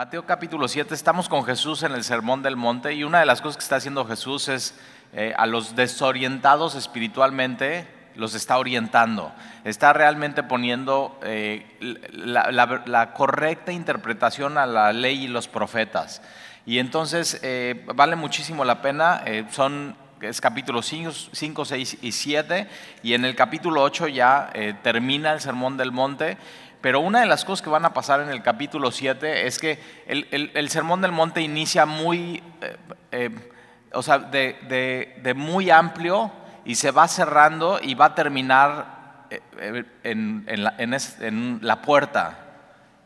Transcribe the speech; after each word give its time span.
Mateo 0.00 0.24
capítulo 0.24 0.66
7, 0.66 0.94
estamos 0.94 1.28
con 1.28 1.44
Jesús 1.44 1.82
en 1.82 1.92
el 1.92 2.04
Sermón 2.04 2.42
del 2.42 2.56
Monte 2.56 2.94
y 2.94 3.04
una 3.04 3.20
de 3.20 3.26
las 3.26 3.42
cosas 3.42 3.58
que 3.58 3.64
está 3.64 3.76
haciendo 3.76 4.06
Jesús 4.06 4.48
es 4.48 4.74
eh, 5.12 5.34
a 5.36 5.44
los 5.44 5.76
desorientados 5.76 6.74
espiritualmente, 6.74 7.86
los 8.14 8.34
está 8.34 8.56
orientando, 8.56 9.30
está 9.62 9.92
realmente 9.92 10.42
poniendo 10.42 11.20
eh, 11.22 11.66
la, 11.82 13.12
correcta 13.12 13.72
interpretación 13.72 14.56
a 14.56 14.64
la 14.64 14.94
ley 14.94 15.24
y 15.24 15.28
los 15.28 15.48
profetas. 15.48 16.22
Y 16.64 16.78
entonces 16.78 17.38
eh, 17.42 17.84
vale 17.94 18.16
muchísimo 18.16 18.64
la 18.64 18.80
pena, 18.80 19.22
son 19.50 19.94
es 20.22 20.40
capítulo 20.40 20.80
5, 20.80 21.64
6 21.64 21.98
y 22.00 22.12
7, 22.12 22.68
y 23.02 23.12
en 23.12 23.26
el 23.26 23.34
capítulo 23.34 23.82
8 23.82 24.08
ya 24.08 24.50
termina 24.82 25.32
el 25.32 25.40
Sermón 25.40 25.76
del 25.76 25.92
Monte, 25.92 26.38
pero 26.80 27.00
una 27.00 27.20
de 27.20 27.26
las 27.26 27.44
cosas 27.44 27.62
que 27.62 27.70
van 27.70 27.84
a 27.84 27.92
pasar 27.92 28.20
en 28.20 28.30
el 28.30 28.42
capítulo 28.42 28.90
7 28.90 29.46
es 29.46 29.58
que 29.58 29.78
el, 30.06 30.68
Sermón 30.70 31.02
del 31.02 31.12
Monte 31.12 31.42
inicia 31.42 31.84
muy, 31.84 32.42
eh, 32.62 32.76
eh, 33.12 33.30
o 33.92 34.02
sea, 34.02 34.18
de, 34.18 35.34
muy 35.36 35.70
amplio 35.70 36.32
y 36.64 36.76
se 36.76 36.90
va 36.90 37.06
cerrando 37.08 37.80
y 37.82 37.94
va 37.94 38.06
a 38.06 38.14
terminar 38.14 39.26
eh, 39.30 39.84
en 40.04 41.58
la 41.62 41.82
puerta, 41.82 42.38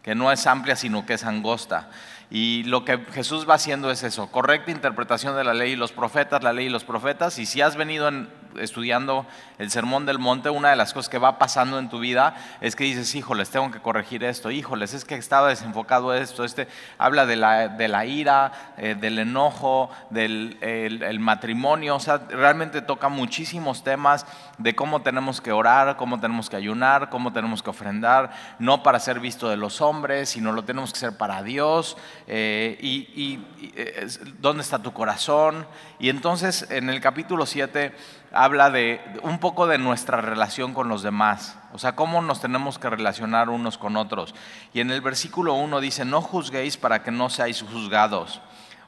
que 0.02 0.14
no 0.14 0.30
es 0.30 0.46
amplia 0.46 0.76
sino 0.76 1.04
que 1.04 1.14
es 1.14 1.24
angosta. 1.24 1.88
Y 2.30 2.64
lo 2.64 2.84
que 2.84 2.98
Jesús 3.12 3.48
va 3.48 3.54
haciendo 3.54 3.90
es 3.90 4.02
eso, 4.02 4.30
correcta 4.30 4.70
interpretación 4.70 5.36
de 5.36 5.44
la 5.44 5.54
ley 5.54 5.72
y 5.72 5.76
los 5.76 5.92
profetas, 5.92 6.42
la 6.42 6.52
ley 6.52 6.66
y 6.66 6.70
los 6.70 6.84
profetas. 6.84 7.38
Y 7.38 7.46
si 7.46 7.60
has 7.60 7.76
venido 7.76 8.10
estudiando 8.60 9.26
el 9.58 9.70
Sermón 9.70 10.06
del 10.06 10.18
Monte, 10.18 10.50
una 10.50 10.70
de 10.70 10.76
las 10.76 10.92
cosas 10.92 11.08
que 11.08 11.18
va 11.18 11.38
pasando 11.38 11.78
en 11.78 11.88
tu 11.88 11.98
vida 11.98 12.36
es 12.60 12.76
que 12.76 12.84
dices, 12.84 13.14
híjoles, 13.14 13.50
tengo 13.50 13.70
que 13.70 13.80
corregir 13.80 14.24
esto, 14.24 14.50
híjoles, 14.50 14.94
es 14.94 15.04
que 15.04 15.14
estaba 15.14 15.48
desenfocado 15.48 16.14
esto, 16.14 16.44
este 16.44 16.68
habla 16.98 17.26
de 17.26 17.36
la, 17.36 17.68
de 17.68 17.88
la 17.88 18.06
ira, 18.06 18.74
eh, 18.76 18.94
del 18.98 19.18
enojo, 19.18 19.90
del 20.10 20.58
el, 20.60 21.20
matrimonio, 21.20 21.96
o 21.96 22.00
sea, 22.00 22.18
realmente 22.28 22.82
toca 22.82 23.08
muchísimos 23.08 23.84
temas 23.84 24.26
de 24.58 24.74
cómo 24.74 25.02
tenemos 25.02 25.40
que 25.40 25.52
orar, 25.52 25.96
cómo 25.96 26.20
tenemos 26.20 26.50
que 26.50 26.56
ayunar, 26.56 27.08
cómo 27.10 27.32
tenemos 27.32 27.62
que 27.62 27.70
ofrendar, 27.70 28.32
no 28.58 28.82
para 28.82 28.98
ser 28.98 29.20
visto 29.20 29.48
de 29.48 29.56
los 29.56 29.80
hombres, 29.80 30.30
sino 30.30 30.52
lo 30.52 30.64
tenemos 30.64 30.92
que 30.92 30.98
hacer 30.98 31.16
para 31.16 31.42
Dios. 31.42 31.96
Eh, 32.26 32.78
y, 32.80 33.40
eh, 33.76 34.06
dónde 34.40 34.62
está 34.62 34.78
tu 34.80 34.92
corazón. 34.92 35.66
Y 35.98 36.08
entonces 36.08 36.66
en 36.70 36.90
el 36.90 37.00
capítulo 37.00 37.46
7 37.46 37.94
habla 38.34 38.70
de 38.70 39.00
un 39.22 39.38
poco 39.38 39.66
de 39.66 39.78
nuestra 39.78 40.20
relación 40.20 40.74
con 40.74 40.88
los 40.88 41.02
demás, 41.02 41.56
o 41.72 41.78
sea, 41.78 41.94
cómo 41.94 42.20
nos 42.22 42.40
tenemos 42.40 42.78
que 42.78 42.90
relacionar 42.90 43.48
unos 43.48 43.78
con 43.78 43.96
otros. 43.96 44.34
Y 44.72 44.80
en 44.80 44.90
el 44.90 45.00
versículo 45.00 45.54
1 45.54 45.80
dice, 45.80 46.04
no 46.04 46.20
juzguéis 46.20 46.76
para 46.76 47.02
que 47.02 47.10
no 47.10 47.30
seáis 47.30 47.62
juzgados. 47.62 48.40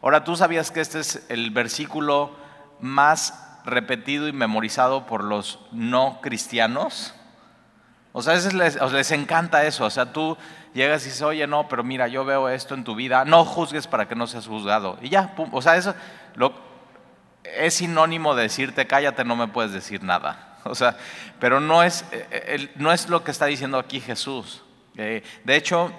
Ahora, 0.03 0.25
¿tú 0.25 0.37
sabías 0.37 0.71
que 0.71 0.81
este 0.81 1.01
es 1.01 1.27
el 1.29 1.51
versículo 1.51 2.37
más 2.81 3.61
repetido 3.65 4.29
y 4.29 4.33
memorizado 4.33 5.07
por 5.07 5.25
los 5.25 5.59
no 5.73 6.21
cristianos? 6.21 7.15
O 8.13 8.23
sea, 8.23 8.35
les, 8.35 8.81
les 8.81 9.11
encanta 9.11 9.65
eso. 9.65 9.85
O 9.85 9.91
sea, 9.91 10.13
tú 10.13 10.37
llegas 10.75 11.03
y 11.03 11.07
dices, 11.07 11.23
oye, 11.23 11.47
no, 11.47 11.69
pero 11.69 11.83
mira, 11.83 12.09
yo 12.09 12.25
veo 12.25 12.49
esto 12.49 12.75
en 12.75 12.85
tu 12.85 12.95
vida, 12.95 13.25
no 13.25 13.45
juzgues 13.45 13.87
para 13.87 14.07
que 14.07 14.15
no 14.15 14.27
seas 14.27 14.47
juzgado. 14.47 14.99
Y 15.03 15.09
ya, 15.09 15.35
o 15.51 15.61
sea, 15.61 15.77
eso 15.77 15.95
lo, 16.35 16.66
es 17.59 17.75
sinónimo 17.75 18.35
de 18.35 18.45
decirte, 18.45 18.87
cállate, 18.87 19.25
no 19.25 19.37
me 19.37 19.49
puedes 19.49 19.73
decir 19.73 20.03
nada. 20.03 20.47
O 20.69 20.75
sea, 20.75 20.97
pero 21.39 21.61
no 21.61 21.83
es, 21.83 22.05
eh, 22.13 22.27
eh, 22.31 22.71
no 22.77 22.93
es 22.93 23.09
lo 23.09 23.25
que 23.25 23.31
está 23.31 23.47
diciendo 23.47 23.79
aquí 23.79 24.01
Jesús. 24.01 24.63
Eh, 24.97 25.23
de 25.45 25.57
hecho, 25.57 25.93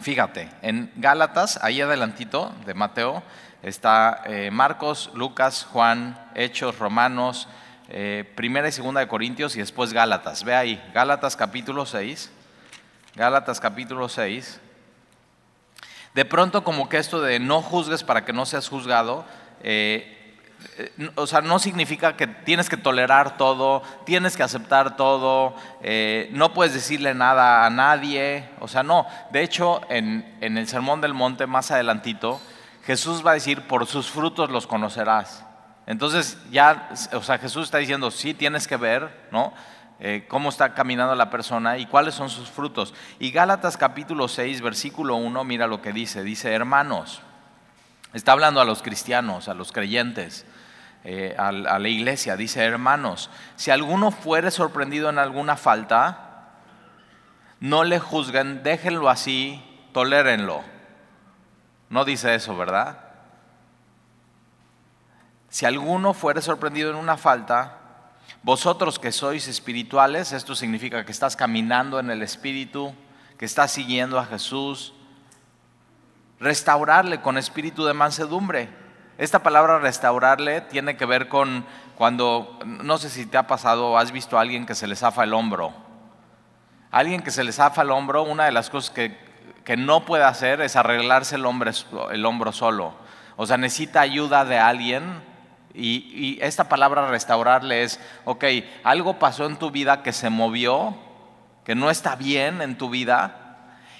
fíjate, 0.00 0.50
en 0.62 0.92
Gálatas, 0.96 1.58
ahí 1.62 1.80
adelantito 1.80 2.52
de 2.66 2.74
Mateo, 2.74 3.22
está 3.62 4.24
Marcos, 4.52 5.10
Lucas, 5.14 5.66
Juan, 5.72 6.18
Hechos, 6.34 6.78
Romanos, 6.78 7.48
Primera 8.34 8.68
y 8.68 8.72
Segunda 8.72 9.00
de 9.00 9.08
Corintios 9.08 9.56
y 9.56 9.60
después 9.60 9.94
Gálatas. 9.94 10.44
Ve 10.44 10.54
ahí, 10.54 10.84
Gálatas 10.92 11.34
capítulo 11.34 11.86
6. 11.86 12.30
Gálatas 13.14 13.60
capítulo 13.60 14.10
6. 14.10 14.60
De 16.12 16.24
pronto 16.26 16.62
como 16.62 16.90
que 16.90 16.98
esto 16.98 17.22
de 17.22 17.38
no 17.38 17.62
juzgues 17.62 18.04
para 18.04 18.26
que 18.26 18.34
no 18.34 18.44
seas 18.44 18.68
juzgado, 18.68 19.24
o 21.14 21.26
sea, 21.26 21.40
no 21.40 21.58
significa 21.58 22.16
que 22.16 22.26
tienes 22.26 22.68
que 22.68 22.76
tolerar 22.76 23.36
todo, 23.36 23.82
tienes 24.04 24.36
que 24.36 24.42
aceptar 24.42 24.96
todo, 24.96 25.54
eh, 25.82 26.28
no 26.32 26.52
puedes 26.52 26.74
decirle 26.74 27.14
nada 27.14 27.66
a 27.66 27.70
nadie, 27.70 28.48
o 28.60 28.68
sea, 28.68 28.82
no. 28.82 29.06
De 29.30 29.42
hecho, 29.42 29.80
en, 29.88 30.36
en 30.40 30.58
el 30.58 30.68
Sermón 30.68 31.00
del 31.00 31.14
Monte, 31.14 31.46
más 31.46 31.70
adelantito, 31.70 32.40
Jesús 32.84 33.24
va 33.24 33.32
a 33.32 33.34
decir, 33.34 33.62
por 33.62 33.86
sus 33.86 34.10
frutos 34.10 34.50
los 34.50 34.66
conocerás. 34.66 35.44
Entonces 35.86 36.38
ya, 36.50 36.90
o 37.12 37.22
sea, 37.22 37.38
Jesús 37.38 37.64
está 37.64 37.78
diciendo, 37.78 38.10
sí, 38.10 38.34
tienes 38.34 38.66
que 38.66 38.76
ver, 38.76 39.26
¿no? 39.30 39.52
Eh, 40.00 40.26
cómo 40.28 40.48
está 40.48 40.74
caminando 40.74 41.14
la 41.14 41.30
persona 41.30 41.78
y 41.78 41.86
cuáles 41.86 42.14
son 42.14 42.28
sus 42.28 42.50
frutos. 42.50 42.94
Y 43.18 43.30
Gálatas 43.30 43.76
capítulo 43.76 44.28
6, 44.28 44.60
versículo 44.60 45.16
1, 45.16 45.44
mira 45.44 45.66
lo 45.66 45.80
que 45.82 45.92
dice. 45.92 46.22
Dice, 46.22 46.52
hermanos, 46.52 47.22
está 48.12 48.32
hablando 48.32 48.60
a 48.60 48.64
los 48.64 48.82
cristianos, 48.82 49.48
a 49.48 49.54
los 49.54 49.72
creyentes, 49.72 50.46
eh, 51.04 51.34
a, 51.38 51.48
a 51.48 51.78
la 51.78 51.88
iglesia. 51.88 52.36
Dice, 52.36 52.62
hermanos, 52.62 53.30
si 53.56 53.70
alguno 53.70 54.10
fuere 54.10 54.50
sorprendido 54.50 55.10
en 55.10 55.18
alguna 55.18 55.56
falta, 55.56 56.54
no 57.60 57.84
le 57.84 57.98
juzguen, 57.98 58.62
déjenlo 58.62 59.08
así, 59.08 59.62
tolérenlo. 59.92 60.62
No 61.90 62.04
dice 62.04 62.34
eso, 62.34 62.56
¿verdad? 62.56 62.98
Si 65.48 65.64
alguno 65.66 66.14
fuere 66.14 66.42
sorprendido 66.42 66.90
en 66.90 66.96
una 66.96 67.16
falta, 67.16 67.78
vosotros 68.42 68.98
que 68.98 69.12
sois 69.12 69.46
espirituales, 69.48 70.32
esto 70.32 70.54
significa 70.54 71.04
que 71.04 71.12
estás 71.12 71.36
caminando 71.36 72.00
en 72.00 72.10
el 72.10 72.22
Espíritu, 72.22 72.94
que 73.38 73.44
estás 73.44 73.70
siguiendo 73.70 74.18
a 74.18 74.26
Jesús, 74.26 74.94
restaurarle 76.40 77.20
con 77.20 77.38
espíritu 77.38 77.84
de 77.84 77.94
mansedumbre. 77.94 78.68
Esta 79.18 79.42
palabra 79.42 79.78
restaurarle 79.78 80.60
tiene 80.62 80.96
que 80.96 81.06
ver 81.06 81.28
con 81.28 81.64
cuando, 81.96 82.58
no 82.64 82.98
sé 82.98 83.08
si 83.10 83.26
te 83.26 83.36
ha 83.36 83.46
pasado 83.46 83.92
o 83.92 83.98
has 83.98 84.10
visto 84.10 84.36
a 84.36 84.40
alguien 84.40 84.66
que 84.66 84.74
se 84.74 84.86
le 84.86 84.96
zafa 84.96 85.24
el 85.24 85.34
hombro. 85.34 85.72
Alguien 86.90 87.22
que 87.22 87.30
se 87.30 87.44
le 87.44 87.52
zafa 87.52 87.82
el 87.82 87.90
hombro, 87.90 88.22
una 88.22 88.44
de 88.46 88.52
las 88.52 88.70
cosas 88.70 88.90
que, 88.90 89.16
que 89.64 89.76
no 89.76 90.04
puede 90.04 90.24
hacer 90.24 90.60
es 90.60 90.76
arreglarse 90.76 91.36
el, 91.36 91.44
el 92.12 92.26
hombro 92.26 92.52
solo. 92.52 92.94
O 93.36 93.46
sea, 93.46 93.56
necesita 93.56 94.00
ayuda 94.00 94.44
de 94.44 94.58
alguien 94.58 95.22
y, 95.74 96.38
esta 96.40 96.68
palabra 96.68 97.08
restaurarle 97.08 97.82
es, 97.82 98.00
ok, 98.24 98.44
algo 98.84 99.18
pasó 99.18 99.46
en 99.46 99.56
tu 99.56 99.70
vida 99.70 100.02
que 100.02 100.12
se 100.12 100.30
movió, 100.30 100.94
que 101.64 101.74
no 101.74 101.90
está 101.90 102.14
bien 102.14 102.62
en 102.62 102.78
tu 102.78 102.90
vida, 102.90 103.43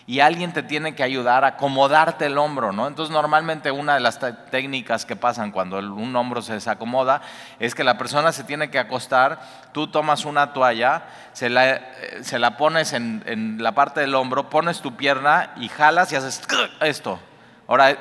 y 0.06 0.20
alguien 0.20 0.52
te 0.52 0.62
tiene 0.62 0.94
que 0.94 1.02
ayudar 1.02 1.44
a 1.44 1.48
acomodarte 1.48 2.26
el 2.26 2.36
hombro, 2.36 2.72
¿no? 2.72 2.86
Entonces 2.86 3.12
normalmente 3.12 3.70
una 3.70 3.94
de 3.94 4.00
las 4.00 4.18
técnicas 4.50 5.06
que 5.06 5.16
pasan 5.16 5.50
cuando 5.50 5.78
un 5.78 6.14
hombro 6.14 6.42
se 6.42 6.52
desacomoda 6.52 7.22
es 7.58 7.74
que 7.74 7.84
la 7.84 7.96
persona 7.96 8.32
se 8.32 8.44
tiene 8.44 8.70
que 8.70 8.78
acostar, 8.78 9.40
tú 9.72 9.86
tomas 9.86 10.26
una 10.26 10.52
toalla, 10.52 11.04
se 11.32 11.48
la, 11.48 11.74
eh, 11.74 12.50
pones 12.58 12.92
en, 12.92 13.22
en 13.26 13.62
la 13.62 13.72
parte 13.72 14.00
del 14.00 14.14
hombro, 14.14 14.50
pones 14.50 14.80
tu 14.80 14.94
pierna 14.94 15.52
y 15.56 15.68
jalas 15.68 16.12
y 16.12 16.16
haces 16.16 16.42
esto. 16.80 17.18
Ahora 17.66 17.96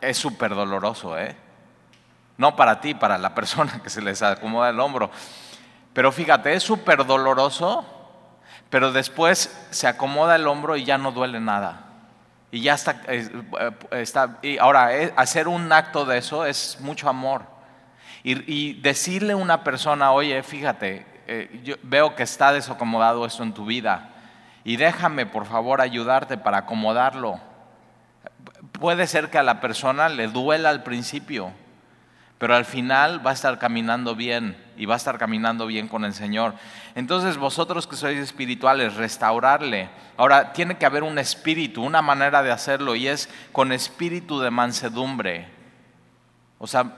es 0.00 0.18
súper 0.18 0.54
doloroso, 0.54 1.16
¿eh? 1.16 1.36
No 2.36 2.56
para 2.56 2.80
ti, 2.80 2.94
para 2.94 3.16
la 3.16 3.34
persona 3.34 3.80
que 3.82 3.90
se 3.90 4.02
les 4.02 4.22
acomoda 4.22 4.70
el 4.70 4.80
hombro. 4.80 5.10
Pero 5.92 6.10
fíjate, 6.10 6.52
es 6.54 6.62
súper 6.64 7.06
doloroso, 7.06 7.84
pero 8.74 8.90
después 8.90 9.56
se 9.70 9.86
acomoda 9.86 10.34
el 10.34 10.48
hombro 10.48 10.76
y 10.76 10.84
ya 10.84 10.98
no 10.98 11.12
duele 11.12 11.38
nada. 11.38 11.84
Y 12.50 12.62
ya 12.62 12.74
está, 12.74 13.02
y 14.42 14.58
ahora, 14.58 14.96
eh, 14.96 15.14
hacer 15.14 15.46
un 15.46 15.72
acto 15.72 16.04
de 16.04 16.18
eso 16.18 16.44
es 16.44 16.78
mucho 16.80 17.08
amor. 17.08 17.42
Y, 18.24 18.72
decirle 18.80 19.34
a 19.34 19.36
una 19.36 19.62
persona, 19.62 20.10
oye, 20.10 20.42
fíjate, 20.42 21.06
eh, 21.28 21.60
yo 21.62 21.76
veo 21.84 22.16
que 22.16 22.24
está 22.24 22.52
desacomodado 22.52 23.24
esto 23.24 23.44
en 23.44 23.54
tu 23.54 23.64
vida 23.64 24.10
y 24.64 24.74
déjame 24.74 25.24
por 25.24 25.46
favor 25.46 25.80
ayudarte 25.80 26.36
para 26.36 26.58
acomodarlo. 26.58 27.38
Puede 28.72 29.06
ser 29.06 29.30
que 29.30 29.38
a 29.38 29.44
la 29.44 29.60
persona 29.60 30.08
le 30.08 30.26
duela 30.26 30.70
al 30.70 30.82
principio, 30.82 31.52
pero 32.38 32.54
al 32.54 32.64
final 32.64 33.24
va 33.24 33.30
a 33.30 33.34
estar 33.34 33.58
caminando 33.58 34.14
bien 34.14 34.56
y 34.76 34.86
va 34.86 34.94
a 34.94 34.96
estar 34.96 35.18
caminando 35.18 35.66
bien 35.66 35.88
con 35.88 36.04
el 36.04 36.14
Señor. 36.14 36.54
Entonces 36.94 37.36
vosotros 37.36 37.86
que 37.86 37.96
sois 37.96 38.18
espirituales, 38.18 38.94
restaurarle. 38.94 39.88
Ahora, 40.16 40.52
tiene 40.52 40.76
que 40.76 40.86
haber 40.86 41.02
un 41.04 41.18
espíritu, 41.18 41.82
una 41.82 42.02
manera 42.02 42.42
de 42.42 42.50
hacerlo 42.50 42.96
y 42.96 43.08
es 43.08 43.28
con 43.52 43.72
espíritu 43.72 44.40
de 44.40 44.50
mansedumbre. 44.50 45.48
O 46.58 46.66
sea, 46.66 46.92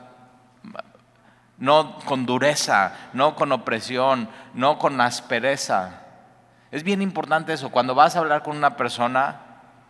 no 1.58 1.98
con 2.04 2.26
dureza, 2.26 2.92
no 3.12 3.34
con 3.34 3.52
opresión, 3.52 4.28
no 4.54 4.78
con 4.78 5.00
aspereza. 5.00 6.02
Es 6.70 6.82
bien 6.82 7.02
importante 7.02 7.52
eso. 7.52 7.70
Cuando 7.70 7.94
vas 7.94 8.16
a 8.16 8.20
hablar 8.20 8.42
con 8.42 8.56
una 8.56 8.76
persona 8.76 9.40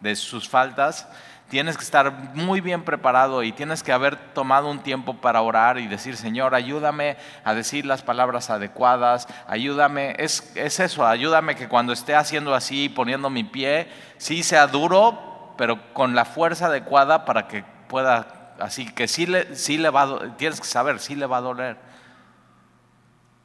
de 0.00 0.14
sus 0.14 0.48
faltas, 0.48 1.08
tienes 1.48 1.76
que 1.76 1.84
estar 1.84 2.12
muy 2.34 2.60
bien 2.60 2.82
preparado 2.82 3.42
y 3.42 3.52
tienes 3.52 3.82
que 3.82 3.92
haber 3.92 4.16
tomado 4.34 4.68
un 4.68 4.80
tiempo 4.80 5.14
para 5.14 5.42
orar 5.42 5.78
y 5.78 5.86
decir, 5.86 6.16
Señor, 6.16 6.54
ayúdame 6.54 7.16
a 7.44 7.54
decir 7.54 7.86
las 7.86 8.02
palabras 8.02 8.50
adecuadas, 8.50 9.28
ayúdame, 9.46 10.16
es, 10.18 10.52
es 10.56 10.80
eso, 10.80 11.06
ayúdame 11.06 11.54
que 11.54 11.68
cuando 11.68 11.92
esté 11.92 12.14
haciendo 12.14 12.54
así, 12.54 12.88
poniendo 12.88 13.30
mi 13.30 13.44
pie, 13.44 13.88
sí 14.18 14.42
sea 14.42 14.66
duro, 14.66 15.54
pero 15.56 15.92
con 15.92 16.14
la 16.14 16.24
fuerza 16.24 16.66
adecuada 16.66 17.24
para 17.24 17.46
que 17.46 17.64
pueda, 17.88 18.54
así 18.58 18.90
que 18.92 19.06
sí 19.06 19.26
le, 19.26 19.54
sí 19.54 19.78
le 19.78 19.90
va 19.90 20.02
a, 20.02 20.36
tienes 20.36 20.60
que 20.60 20.66
saber, 20.66 20.98
sí 20.98 21.14
le 21.14 21.26
va 21.26 21.38
a 21.38 21.42
doler. 21.42 21.76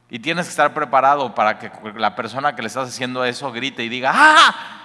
Y 0.10 0.20
tienes 0.20 0.48
que 0.48 0.50
estar 0.50 0.74
preparado 0.74 1.34
para 1.36 1.58
que 1.58 1.72
la 1.96 2.16
persona 2.16 2.54
que 2.54 2.62
le 2.64 2.68
estás 2.68 2.90
haciendo 2.90 3.24
eso 3.24 3.52
grite 3.52 3.84
y 3.84 3.90
diga, 3.90 4.12
¡ah! 4.14 4.81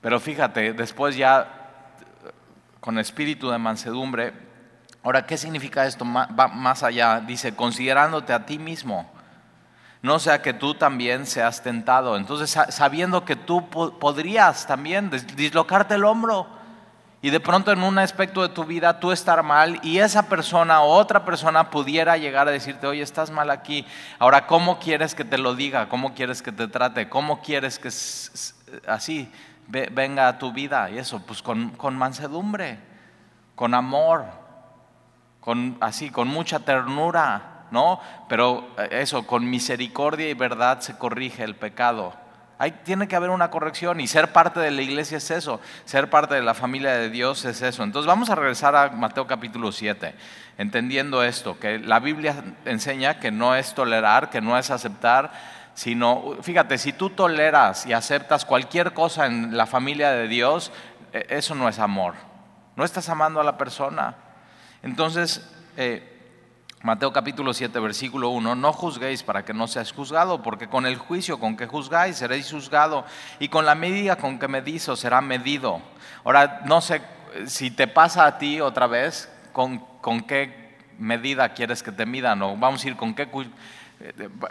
Pero 0.00 0.20
fíjate, 0.20 0.72
después 0.72 1.16
ya 1.16 1.46
con 2.80 2.98
espíritu 2.98 3.50
de 3.50 3.58
mansedumbre, 3.58 4.32
ahora, 5.02 5.26
¿qué 5.26 5.36
significa 5.36 5.86
esto? 5.86 6.04
Va 6.04 6.48
más 6.48 6.82
allá, 6.82 7.20
dice, 7.20 7.54
considerándote 7.54 8.32
a 8.32 8.46
ti 8.46 8.58
mismo, 8.58 9.10
no 10.00 10.18
sea 10.18 10.42
que 10.42 10.54
tú 10.54 10.74
también 10.74 11.26
seas 11.26 11.62
tentado. 11.62 12.16
Entonces, 12.16 12.56
sabiendo 12.68 13.24
que 13.24 13.34
tú 13.34 13.68
podrías 13.68 14.66
también 14.66 15.10
dislocarte 15.34 15.96
el 15.96 16.04
hombro 16.04 16.46
y 17.20 17.30
de 17.30 17.40
pronto 17.40 17.72
en 17.72 17.82
un 17.82 17.98
aspecto 17.98 18.42
de 18.42 18.48
tu 18.50 18.64
vida 18.64 19.00
tú 19.00 19.10
estar 19.10 19.42
mal 19.42 19.80
y 19.82 19.98
esa 19.98 20.28
persona 20.28 20.82
o 20.82 20.94
otra 20.94 21.24
persona 21.24 21.68
pudiera 21.68 22.16
llegar 22.16 22.46
a 22.46 22.52
decirte, 22.52 22.86
oye, 22.86 23.02
estás 23.02 23.30
mal 23.30 23.50
aquí. 23.50 23.84
Ahora, 24.20 24.46
¿cómo 24.46 24.78
quieres 24.78 25.16
que 25.16 25.24
te 25.24 25.36
lo 25.36 25.56
diga? 25.56 25.88
¿Cómo 25.88 26.14
quieres 26.14 26.42
que 26.42 26.52
te 26.52 26.68
trate? 26.68 27.08
¿Cómo 27.08 27.42
quieres 27.42 27.80
que 27.80 27.88
así? 28.86 29.32
Venga 29.68 30.28
a 30.28 30.38
tu 30.38 30.52
vida. 30.52 30.90
Y 30.90 30.98
eso, 30.98 31.20
pues 31.20 31.42
con, 31.42 31.96
mansedumbre, 31.96 32.78
con 33.54 33.74
amor, 33.74 34.24
con 35.40 35.76
así, 35.80 36.10
con 36.10 36.28
mucha 36.28 36.60
ternura, 36.60 37.66
¿no? 37.70 38.00
Pero 38.28 38.68
eh, 38.78 38.88
eso, 39.02 39.26
con 39.26 39.48
misericordia 39.48 40.28
y 40.28 40.34
verdad 40.34 40.80
se 40.80 40.96
corrige 40.96 41.44
el 41.44 41.54
pecado. 41.54 42.14
Hay, 42.60 42.72
tiene 42.72 43.06
que 43.06 43.14
haber 43.14 43.30
una 43.30 43.50
corrección 43.50 44.00
y 44.00 44.08
ser 44.08 44.32
parte 44.32 44.58
de 44.58 44.72
la 44.72 44.82
iglesia 44.82 45.18
es 45.18 45.30
eso, 45.30 45.60
ser 45.84 46.10
parte 46.10 46.34
de 46.34 46.42
la 46.42 46.54
familia 46.54 46.90
de 46.94 47.08
Dios 47.08 47.44
es 47.44 47.62
eso. 47.62 47.84
Entonces 47.84 48.08
vamos 48.08 48.30
a 48.30 48.34
regresar 48.34 48.74
a 48.74 48.88
Mateo 48.88 49.28
capítulo 49.28 49.70
7, 49.70 50.12
entendiendo 50.56 51.22
esto, 51.22 51.60
que 51.60 51.78
la 51.78 52.00
Biblia 52.00 52.34
enseña 52.64 53.20
que 53.20 53.30
no 53.30 53.54
es 53.54 53.74
tolerar, 53.74 54.28
que 54.30 54.40
no 54.40 54.58
es 54.58 54.72
aceptar, 54.72 55.30
sino, 55.78 56.38
fíjate, 56.42 56.76
si 56.76 56.92
tú 56.92 57.10
toleras 57.10 57.86
y 57.86 57.92
aceptas 57.92 58.44
cualquier 58.44 58.94
cosa 58.94 59.26
en 59.26 59.56
la 59.56 59.64
familia 59.64 60.10
de 60.10 60.26
Dios, 60.26 60.72
e, 61.12 61.24
eso 61.30 61.54
no 61.54 61.68
es 61.68 61.78
amor. 61.78 62.14
No 62.74 62.84
estás 62.84 63.08
amando 63.08 63.40
a 63.40 63.44
la 63.44 63.56
persona. 63.56 64.16
Entonces, 64.82 65.48
eh, 65.76 66.18
Mateo 66.82 67.12
capítulo 67.12 67.54
7, 67.54 67.78
versículo 67.78 68.30
1, 68.30 68.56
no 68.56 68.72
juzguéis 68.72 69.22
para 69.22 69.44
que 69.44 69.54
no 69.54 69.68
seas 69.68 69.92
juzgado, 69.92 70.42
porque 70.42 70.66
con 70.66 70.84
el 70.84 70.98
juicio 70.98 71.38
con 71.38 71.56
que 71.56 71.68
juzgáis 71.68 72.16
seréis 72.16 72.50
juzgado, 72.50 73.04
y 73.38 73.46
con 73.46 73.64
la 73.64 73.76
medida 73.76 74.16
con 74.16 74.40
que 74.40 74.48
medís 74.48 74.88
os 74.88 74.98
será 74.98 75.20
medido. 75.20 75.80
Ahora, 76.24 76.62
no 76.64 76.80
sé 76.80 77.02
si 77.46 77.70
te 77.70 77.86
pasa 77.86 78.26
a 78.26 78.36
ti 78.36 78.60
otra 78.60 78.88
vez, 78.88 79.32
con, 79.52 79.78
con 80.00 80.22
qué 80.22 80.76
medida 80.98 81.50
quieres 81.50 81.84
que 81.84 81.92
te 81.92 82.04
midan, 82.04 82.42
o 82.42 82.56
vamos 82.56 82.84
a 82.84 82.88
ir 82.88 82.96
con 82.96 83.14
qué 83.14 83.28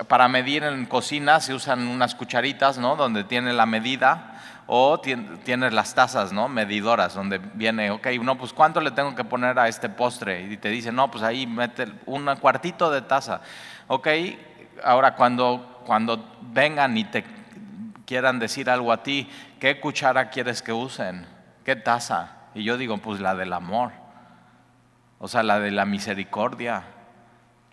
para 0.08 0.28
medir 0.28 0.64
en 0.64 0.86
cocina 0.86 1.40
se 1.40 1.54
usan 1.54 1.88
unas 1.88 2.16
cucharitas, 2.16 2.78
¿no? 2.78 2.96
Donde 2.96 3.24
tiene 3.24 3.54
la 3.54 3.66
medida 3.66 4.42
o 4.68 5.00
tienes 5.00 5.72
las 5.72 5.96
tazas, 5.96 6.34
¿no? 6.34 6.50
Medidoras, 6.50 7.16
donde 7.16 7.38
viene, 7.38 7.92
ok, 7.92 8.08
no, 8.22 8.38
pues 8.38 8.52
¿cuánto 8.52 8.82
le 8.82 8.92
tengo 8.92 9.16
que 9.16 9.24
poner 9.24 9.58
a 9.58 9.70
este 9.70 9.88
postre? 9.88 10.42
Y 10.42 10.58
te 10.58 10.70
dice, 10.70 10.92
no, 10.92 11.10
pues 11.10 11.24
ahí 11.24 11.48
mete 11.48 11.88
un 12.06 12.26
cuartito 12.36 12.92
de 12.92 13.02
taza. 13.02 13.40
Ok, 13.88 14.08
ahora 14.84 15.16
cuando, 15.16 15.82
cuando 15.86 16.38
vengan 16.42 16.98
y 16.98 17.06
te 17.06 17.24
quieran 18.06 18.40
decir 18.40 18.70
algo 18.70 18.92
a 18.92 19.02
ti, 19.02 19.30
¿qué 19.62 19.80
cuchara 19.80 20.30
quieres 20.30 20.62
que 20.62 20.74
usen? 20.74 21.26
¿Qué 21.64 21.78
taza? 21.78 22.32
Y 22.54 22.64
yo 22.64 22.78
digo, 22.78 22.98
pues 22.98 23.22
la 23.22 23.34
del 23.34 23.54
amor, 23.54 23.92
o 25.20 25.30
sea, 25.30 25.44
la 25.44 25.60
de 25.60 25.72
la 25.72 25.86
misericordia 25.86 26.84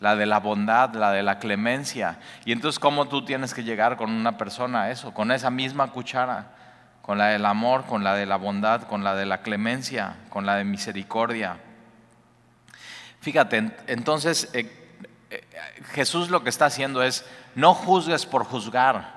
la 0.01 0.17
de 0.17 0.27
la 0.27 0.41
bondad, 0.41 0.95
la 0.95 1.13
de 1.13 1.23
la 1.23 1.39
clemencia. 1.39 2.19
Y 2.45 2.53
entonces, 2.53 2.79
¿cómo 2.79 3.07
tú 3.07 3.25
tienes 3.25 3.55
que 3.55 3.65
llegar 3.65 3.97
con 3.97 4.11
una 4.11 4.37
persona 4.37 4.83
a 4.83 4.91
eso? 4.91 5.15
Con 5.15 5.31
esa 5.31 5.51
misma 5.51 5.93
cuchara, 5.93 6.49
con 7.03 7.19
la 7.19 7.29
del 7.29 7.47
amor, 7.47 7.85
con 7.85 8.05
la 8.05 8.15
de 8.15 8.27
la 8.27 8.37
bondad, 8.37 8.83
con 8.83 9.05
la 9.05 9.15
de 9.15 9.27
la 9.27 9.43
clemencia, 9.43 10.17
con 10.31 10.47
la 10.47 10.57
de 10.57 10.65
misericordia. 10.65 11.59
Fíjate, 13.21 13.71
entonces 13.87 14.51
eh, 14.53 14.71
eh, 15.31 15.47
Jesús 15.93 16.29
lo 16.29 16.43
que 16.43 16.51
está 16.51 16.67
haciendo 16.67 17.03
es, 17.03 17.27
no 17.55 17.75
juzgues 17.75 18.27
por 18.27 18.45
juzgar, 18.45 19.15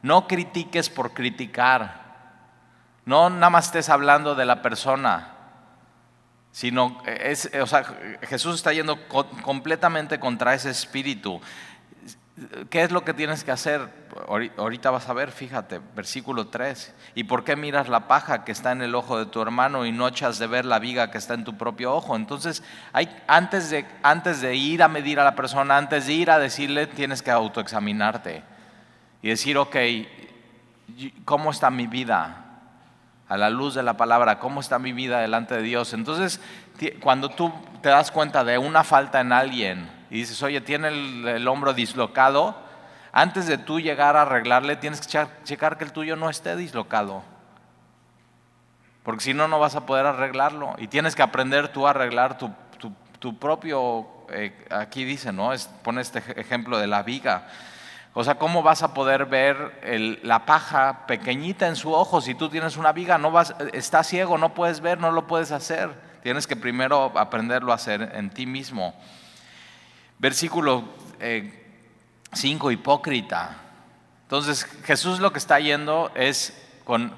no 0.00 0.26
critiques 0.26 0.88
por 0.88 1.12
criticar, 1.12 2.02
no 3.04 3.28
nada 3.28 3.50
más 3.50 3.66
estés 3.66 3.88
hablando 3.88 4.34
de 4.34 4.46
la 4.46 4.62
persona, 4.62 5.32
sino 6.52 7.02
es, 7.06 7.50
o 7.60 7.66
sea, 7.66 7.84
Jesús 8.22 8.56
está 8.56 8.72
yendo 8.72 8.98
completamente 9.08 10.20
contra 10.20 10.54
ese 10.54 10.70
espíritu. 10.70 11.40
¿Qué 12.70 12.82
es 12.82 12.90
lo 12.90 13.04
que 13.04 13.14
tienes 13.14 13.44
que 13.44 13.50
hacer? 13.50 13.88
Ahorita 14.56 14.90
vas 14.90 15.08
a 15.08 15.12
ver, 15.12 15.32
fíjate, 15.32 15.80
versículo 15.94 16.48
3. 16.48 16.94
¿Y 17.14 17.24
por 17.24 17.44
qué 17.44 17.56
miras 17.56 17.88
la 17.88 18.08
paja 18.08 18.44
que 18.44 18.52
está 18.52 18.72
en 18.72 18.82
el 18.82 18.94
ojo 18.94 19.18
de 19.18 19.26
tu 19.26 19.40
hermano 19.40 19.86
y 19.86 19.92
no 19.92 20.08
echas 20.08 20.38
de 20.38 20.46
ver 20.46 20.64
la 20.64 20.78
viga 20.78 21.10
que 21.10 21.18
está 21.18 21.34
en 21.34 21.44
tu 21.44 21.56
propio 21.56 21.94
ojo? 21.94 22.16
Entonces, 22.16 22.62
hay, 22.92 23.08
antes, 23.26 23.70
de, 23.70 23.86
antes 24.02 24.40
de 24.40 24.54
ir 24.54 24.82
a 24.82 24.88
medir 24.88 25.20
a 25.20 25.24
la 25.24 25.34
persona, 25.34 25.76
antes 25.76 26.06
de 26.06 26.12
ir 26.12 26.30
a 26.30 26.38
decirle, 26.38 26.86
tienes 26.86 27.22
que 27.22 27.30
autoexaminarte 27.30 28.42
y 29.22 29.28
decir, 29.28 29.56
ok, 29.56 29.76
¿cómo 31.24 31.50
está 31.50 31.70
mi 31.70 31.86
vida? 31.86 32.51
A 33.32 33.38
la 33.38 33.48
luz 33.48 33.72
de 33.72 33.82
la 33.82 33.96
palabra, 33.96 34.38
cómo 34.38 34.60
está 34.60 34.78
mi 34.78 34.92
vida 34.92 35.20
delante 35.20 35.54
de 35.54 35.62
Dios. 35.62 35.94
Entonces, 35.94 36.38
cuando 37.00 37.30
tú 37.30 37.50
te 37.80 37.88
das 37.88 38.10
cuenta 38.10 38.44
de 38.44 38.58
una 38.58 38.84
falta 38.84 39.20
en 39.20 39.32
alguien 39.32 39.90
y 40.10 40.16
dices, 40.16 40.42
oye, 40.42 40.60
tiene 40.60 40.88
el, 40.88 41.48
hombro 41.48 41.72
dislocado, 41.72 42.54
antes 43.10 43.46
de 43.46 43.56
tú 43.56 43.80
llegar 43.80 44.18
a 44.18 44.22
arreglarle, 44.22 44.76
tienes 44.76 45.00
que 45.00 45.26
checar 45.44 45.78
que 45.78 45.84
el 45.84 45.92
tuyo 45.92 46.14
no 46.14 46.28
esté 46.28 46.56
dislocado. 46.56 47.22
Porque 49.02 49.24
si 49.24 49.32
no, 49.32 49.48
no 49.48 49.58
vas 49.58 49.76
a 49.76 49.86
poder 49.86 50.04
arreglarlo. 50.04 50.74
Y 50.76 50.88
tienes 50.88 51.16
que 51.16 51.22
aprender 51.22 51.68
tú 51.68 51.86
a 51.86 51.90
arreglar 51.90 52.36
tu, 52.36 53.38
propio, 53.38 54.26
eh, 54.28 54.52
aquí 54.68 55.04
dice, 55.04 55.32
¿no? 55.32 55.52
pone 55.82 56.02
este 56.02 56.18
ejemplo 56.38 56.76
de 56.76 56.86
la 56.86 57.02
viga. 57.02 57.48
O 58.14 58.24
sea, 58.24 58.34
¿cómo 58.34 58.62
vas 58.62 58.82
a 58.82 58.92
poder 58.92 59.24
ver 59.24 60.20
la 60.22 60.44
paja 60.44 61.06
pequeñita 61.06 61.66
en 61.66 61.76
su 61.76 61.94
ojo 61.94 62.20
si 62.20 62.34
tú 62.34 62.50
tienes 62.50 62.76
una 62.76 62.92
viga? 62.92 63.16
No 63.16 63.30
vas, 63.30 63.54
estás 63.72 64.06
ciego, 64.06 64.36
no 64.36 64.52
puedes 64.52 64.80
ver, 64.80 65.00
no 65.00 65.10
lo 65.12 65.26
puedes 65.26 65.50
hacer. 65.50 65.90
Tienes 66.22 66.46
que 66.46 66.54
primero 66.54 67.12
aprenderlo 67.18 67.72
a 67.72 67.76
hacer 67.76 68.12
en 68.14 68.28
ti 68.28 68.44
mismo. 68.44 68.94
Versículo 70.18 70.84
5, 72.32 72.70
eh, 72.70 72.72
hipócrita. 72.74 73.56
Entonces 74.24 74.64
Jesús 74.84 75.18
lo 75.18 75.32
que 75.32 75.38
está 75.38 75.58
yendo 75.58 76.12
es 76.14 76.54
con, 76.84 77.14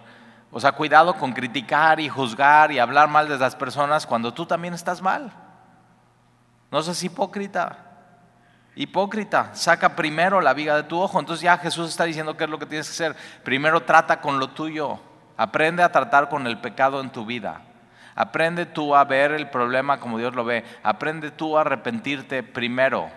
o 0.53 0.61
sea, 0.61 0.73
cuidado 0.73 1.15
con 1.15 1.33
criticar 1.33 1.99
y 1.99 2.09
juzgar 2.09 2.71
y 2.71 2.79
hablar 2.79 3.09
mal 3.09 3.29
de 3.29 3.37
las 3.37 3.57
personas 3.57 4.07
cuando 4.07 4.33
tú 4.33 4.47
también 4.47 4.75
estás 4.75 5.03
mal. 5.03 5.33
No 6.71 6.83
seas 6.83 7.03
hipócrita. 7.03 7.84
Hipócrita, 8.77 9.55
saca 9.55 9.95
primero 9.95 10.41
la 10.41 10.53
viga 10.53 10.77
de 10.77 10.83
tu 10.83 11.01
ojo. 11.01 11.21
Entonces 11.21 11.43
ya 11.43 11.59
Jesús 11.59 11.91
está 11.91 12.05
diciendo 12.05 12.37
qué 12.37 12.45
es 12.45 12.51
lo 12.51 12.59
que 12.59 12.67
tienes 12.67 12.89
que 12.89 12.93
hacer. 12.93 13.17
Primero 13.45 13.83
trata 13.83 14.21
con 14.21 14.39
lo 14.39 14.49
tuyo. 14.49 14.99
Aprende 15.37 15.83
a 15.83 15.93
tratar 15.93 16.29
con 16.29 16.47
el 16.47 16.59
pecado 16.59 17.01
en 17.01 17.11
tu 17.11 17.25
vida. 17.25 17.61
Aprende 18.17 18.67
tú 18.67 18.95
a 18.95 19.05
ver 19.05 19.33
el 19.33 19.49
problema 19.49 19.99
como 19.99 20.19
Dios 20.19 20.35
lo 20.35 20.45
ve. 20.45 20.65
Aprende 20.83 21.31
tú 21.31 21.57
a 21.57 21.63
arrepentirte 21.63 22.43
primero. 22.43 23.11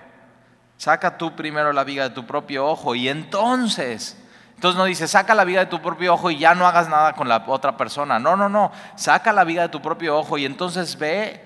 Saca 0.78 1.18
tú 1.18 1.36
primero 1.36 1.74
la 1.74 1.84
viga 1.84 2.10
de 2.10 2.16
tu 2.16 2.26
propio 2.26 2.68
ojo 2.68 2.94
y 2.94 3.10
entonces, 3.10 4.16
entonces 4.54 4.78
no 4.78 4.86
dice, 4.86 5.08
saca 5.08 5.34
la 5.34 5.44
viga 5.44 5.62
de 5.62 5.66
tu 5.66 5.82
propio 5.82 6.14
ojo 6.14 6.30
y 6.30 6.38
ya 6.38 6.54
no 6.54 6.68
hagas 6.68 6.88
nada 6.88 7.14
con 7.14 7.28
la 7.28 7.44
otra 7.48 7.78
persona. 7.78 8.20
No, 8.20 8.36
no, 8.36 8.48
no. 8.48 8.72
Saca 8.96 9.34
la 9.34 9.44
viga 9.44 9.64
de 9.64 9.70
tu 9.70 9.82
propio 9.82 10.18
ojo 10.18 10.38
y 10.38 10.46
entonces 10.46 10.98
ve 10.98 11.44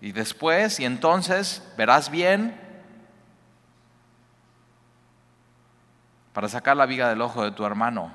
y 0.00 0.10
después 0.10 0.80
y 0.80 0.84
entonces 0.84 1.62
verás 1.76 2.10
bien 2.10 2.65
para 6.36 6.50
sacar 6.50 6.76
la 6.76 6.84
viga 6.84 7.08
del 7.08 7.22
ojo 7.22 7.44
de 7.44 7.50
tu 7.50 7.64
hermano. 7.64 8.12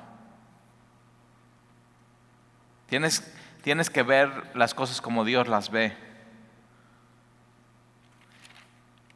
Tienes, 2.85 3.35
tienes 3.63 3.89
que 3.89 4.03
ver 4.03 4.55
las 4.55 4.75
cosas 4.75 5.01
como 5.01 5.25
Dios 5.25 5.47
las 5.47 5.71
ve. 5.71 5.97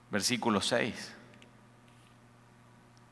Versículo 0.09 0.59
6. 0.59 1.15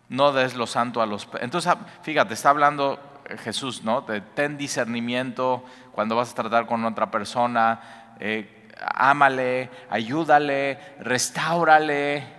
No 0.09 0.31
des 0.31 0.55
lo 0.55 0.65
santo 0.65 0.99
a 0.99 1.05
los... 1.05 1.29
Entonces, 1.39 1.71
fíjate, 2.01 2.33
está 2.33 2.49
hablando 2.49 2.99
Jesús, 3.43 3.83
¿no? 3.83 4.03
ten 4.33 4.57
discernimiento 4.57 5.63
cuando 5.91 6.15
vas 6.15 6.31
a 6.31 6.33
tratar 6.33 6.65
con 6.65 6.83
otra 6.85 7.11
persona, 7.11 8.15
eh, 8.19 8.67
ámale, 8.95 9.69
ayúdale, 9.91 10.95
restáurale. 11.01 12.32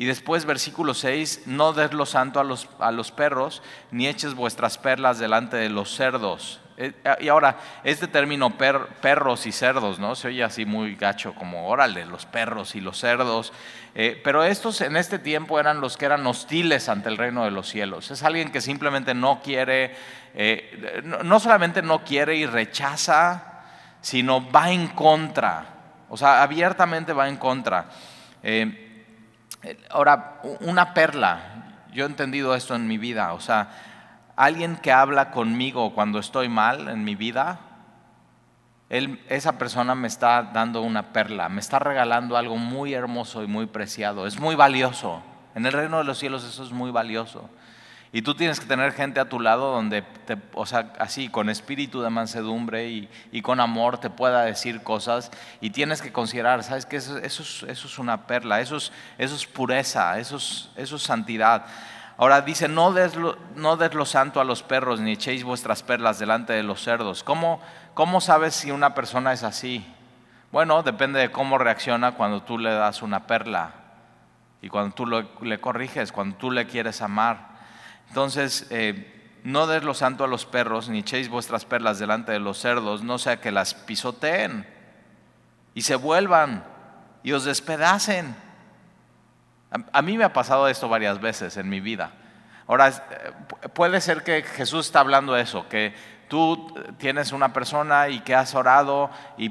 Y 0.00 0.06
después, 0.06 0.46
versículo 0.46 0.94
6, 0.94 1.42
no 1.44 1.74
des 1.74 1.92
lo 1.92 2.06
santo 2.06 2.40
a 2.40 2.42
los, 2.42 2.70
a 2.78 2.90
los 2.90 3.12
perros, 3.12 3.62
ni 3.90 4.08
eches 4.08 4.32
vuestras 4.32 4.78
perlas 4.78 5.18
delante 5.18 5.58
de 5.58 5.68
los 5.68 5.94
cerdos. 5.94 6.58
Eh, 6.78 6.94
y 7.20 7.28
ahora, 7.28 7.58
este 7.84 8.08
término 8.08 8.56
perros 8.56 9.44
y 9.44 9.52
cerdos, 9.52 9.98
¿no? 9.98 10.14
Se 10.14 10.28
oye 10.28 10.42
así 10.42 10.64
muy 10.64 10.94
gacho, 10.94 11.34
como 11.34 11.68
órale, 11.68 12.06
los 12.06 12.24
perros 12.24 12.74
y 12.76 12.80
los 12.80 12.98
cerdos. 12.98 13.52
Eh, 13.94 14.18
pero 14.24 14.42
estos 14.42 14.80
en 14.80 14.96
este 14.96 15.18
tiempo 15.18 15.60
eran 15.60 15.82
los 15.82 15.98
que 15.98 16.06
eran 16.06 16.26
hostiles 16.26 16.88
ante 16.88 17.10
el 17.10 17.18
reino 17.18 17.44
de 17.44 17.50
los 17.50 17.68
cielos. 17.68 18.10
Es 18.10 18.22
alguien 18.22 18.50
que 18.50 18.62
simplemente 18.62 19.12
no 19.12 19.42
quiere, 19.42 19.94
eh, 20.32 21.02
no, 21.04 21.40
solamente 21.40 21.82
no 21.82 22.04
quiere 22.04 22.36
y 22.36 22.46
rechaza, 22.46 23.64
sino 24.00 24.50
va 24.50 24.70
en 24.70 24.88
contra. 24.88 25.66
O 26.08 26.16
sea, 26.16 26.42
abiertamente 26.42 27.12
va 27.12 27.28
en 27.28 27.36
contra. 27.36 27.90
Ahora, 29.90 30.40
una 30.60 30.94
perla, 30.94 31.40
yo 31.92 32.04
he 32.04 32.08
entendido 32.08 32.54
esto 32.54 32.74
en 32.74 32.86
mi 32.86 32.98
vida, 32.98 33.32
o 33.32 33.40
sea, 33.40 33.68
alguien 34.36 34.76
que 34.76 34.92
habla 34.92 35.30
conmigo 35.30 35.94
cuando 35.94 36.18
estoy 36.18 36.48
mal 36.48 36.88
en 36.88 37.04
mi 37.04 37.14
vida, 37.14 37.60
esa 38.88 39.58
persona 39.58 39.94
me 39.94 40.08
está 40.08 40.42
dando 40.42 40.82
una 40.82 41.12
perla, 41.12 41.48
me 41.48 41.60
está 41.60 41.78
regalando 41.78 42.36
algo 42.36 42.56
muy 42.56 42.92
hermoso 42.92 43.42
y 43.42 43.46
muy 43.46 43.66
preciado, 43.66 44.26
es 44.26 44.40
muy 44.40 44.56
valioso. 44.56 45.22
En 45.54 45.66
el 45.66 45.72
reino 45.72 45.98
de 45.98 46.04
los 46.04 46.18
cielos 46.18 46.44
eso 46.44 46.64
es 46.64 46.72
muy 46.72 46.90
valioso. 46.90 47.48
Y 48.12 48.22
tú 48.22 48.34
tienes 48.34 48.58
que 48.58 48.66
tener 48.66 48.92
gente 48.92 49.20
a 49.20 49.28
tu 49.28 49.38
lado 49.38 49.72
donde, 49.72 50.02
o 50.54 50.66
sea, 50.66 50.92
así, 50.98 51.28
con 51.28 51.48
espíritu 51.48 52.02
de 52.02 52.10
mansedumbre 52.10 52.88
y, 52.88 53.42
con 53.42 53.60
amor 53.60 53.98
te 53.98 54.10
pueda 54.10 54.42
decir 54.42 54.82
cosas 54.82 55.30
y 55.60 55.70
tienes 55.70 56.02
que 56.02 56.12
considerar, 56.12 56.64
¿sabes 56.64 56.86
qué? 56.86 56.96
Eso, 56.96 57.18
es, 57.18 57.98
una 57.98 58.26
perla, 58.26 58.60
eso 58.60 58.76
es, 58.76 58.90
eso 59.16 59.36
es 59.36 59.46
pureza, 59.46 60.18
eso 60.18 60.38
es, 60.38 60.70
eso 60.74 60.96
es 60.96 61.02
santidad. 61.02 61.66
Ahora 62.16 62.40
dice, 62.40 62.66
no 62.66 62.92
des, 62.92 63.14
lo, 63.14 63.38
no 63.54 63.76
des 63.76 63.94
lo 63.94 64.04
santo 64.04 64.40
a 64.40 64.44
los 64.44 64.64
perros, 64.64 65.00
ni 65.00 65.12
echéis 65.12 65.44
vuestras 65.44 65.84
perlas 65.84 66.18
delante 66.18 66.52
de 66.52 66.64
los 66.64 66.82
cerdos. 66.82 67.22
¿Cómo, 67.22 67.62
¿Cómo 67.94 68.20
sabes 68.20 68.54
si 68.54 68.72
una 68.72 68.92
persona 68.92 69.32
es 69.32 69.44
así? 69.44 69.86
Bueno, 70.50 70.82
depende 70.82 71.20
de 71.20 71.30
cómo 71.30 71.58
reacciona 71.58 72.12
cuando 72.12 72.42
tú 72.42 72.58
le 72.58 72.74
das 72.74 73.02
una 73.02 73.28
perla 73.28 73.70
y 74.60 74.68
cuando 74.68 74.94
tú 74.96 75.06
le 75.06 75.60
corriges, 75.60 76.10
cuando 76.10 76.36
tú 76.36 76.50
le 76.50 76.66
quieres 76.66 77.00
amar. 77.02 77.49
Entonces, 78.10 78.66
eh, 78.70 79.38
no 79.44 79.68
des 79.68 79.84
lo 79.84 79.94
santo 79.94 80.24
a 80.24 80.26
los 80.26 80.44
perros, 80.44 80.88
ni 80.88 80.98
echéis 80.98 81.28
vuestras 81.28 81.64
perlas 81.64 82.00
delante 82.00 82.32
de 82.32 82.40
los 82.40 82.58
cerdos, 82.58 83.04
no 83.04 83.18
sea 83.18 83.40
que 83.40 83.52
las 83.52 83.74
pisoteen 83.74 84.66
y 85.74 85.82
se 85.82 85.94
vuelvan 85.94 86.64
y 87.22 87.30
os 87.30 87.44
despedacen. 87.44 88.34
A, 89.92 90.02
mí 90.02 90.18
me 90.18 90.24
ha 90.24 90.32
pasado 90.32 90.66
esto 90.66 90.88
varias 90.88 91.20
veces 91.20 91.56
en 91.56 91.68
mi 91.68 91.78
vida. 91.78 92.10
Ahora, 92.66 92.88
eh, 92.88 93.32
puede 93.72 94.00
ser 94.00 94.24
que 94.24 94.42
Jesús 94.42 94.86
está 94.86 94.98
hablando 94.98 95.32
de 95.34 95.42
eso, 95.42 95.68
que 95.68 95.94
tú 96.30 96.72
tienes 96.96 97.32
una 97.32 97.52
persona 97.52 98.08
y 98.08 98.20
que 98.20 98.36
has 98.36 98.54
orado 98.54 99.10
y, 99.36 99.50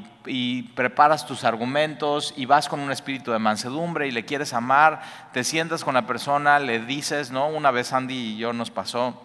preparas 0.75 1.25
tus 1.25 1.43
argumentos 1.43 2.33
y 2.37 2.45
vas 2.45 2.69
con 2.69 2.79
un 2.79 2.91
espíritu 2.91 3.31
de 3.31 3.39
mansedumbre 3.39 4.07
y 4.07 4.11
le 4.11 4.25
quieres 4.25 4.53
amar, 4.53 5.01
te 5.33 5.43
sientas 5.43 5.83
con 5.83 5.95
la 5.95 6.07
persona, 6.07 6.59
le 6.59 6.79
dices, 6.79 7.31
¿no? 7.31 7.47
Una 7.49 7.71
vez 7.71 7.91
Andy 7.91 8.13
y 8.13 8.37
yo 8.37 8.53
nos 8.53 8.71
pasó, 8.71 9.19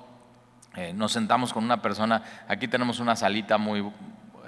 eh, 0.75 0.93
nos 0.95 1.13
sentamos 1.13 1.53
con 1.53 1.63
una 1.63 1.81
persona, 1.81 2.23
aquí 2.49 2.69
tenemos 2.69 3.01
una 3.01 3.17
salita 3.17 3.57
muy... 3.57 3.89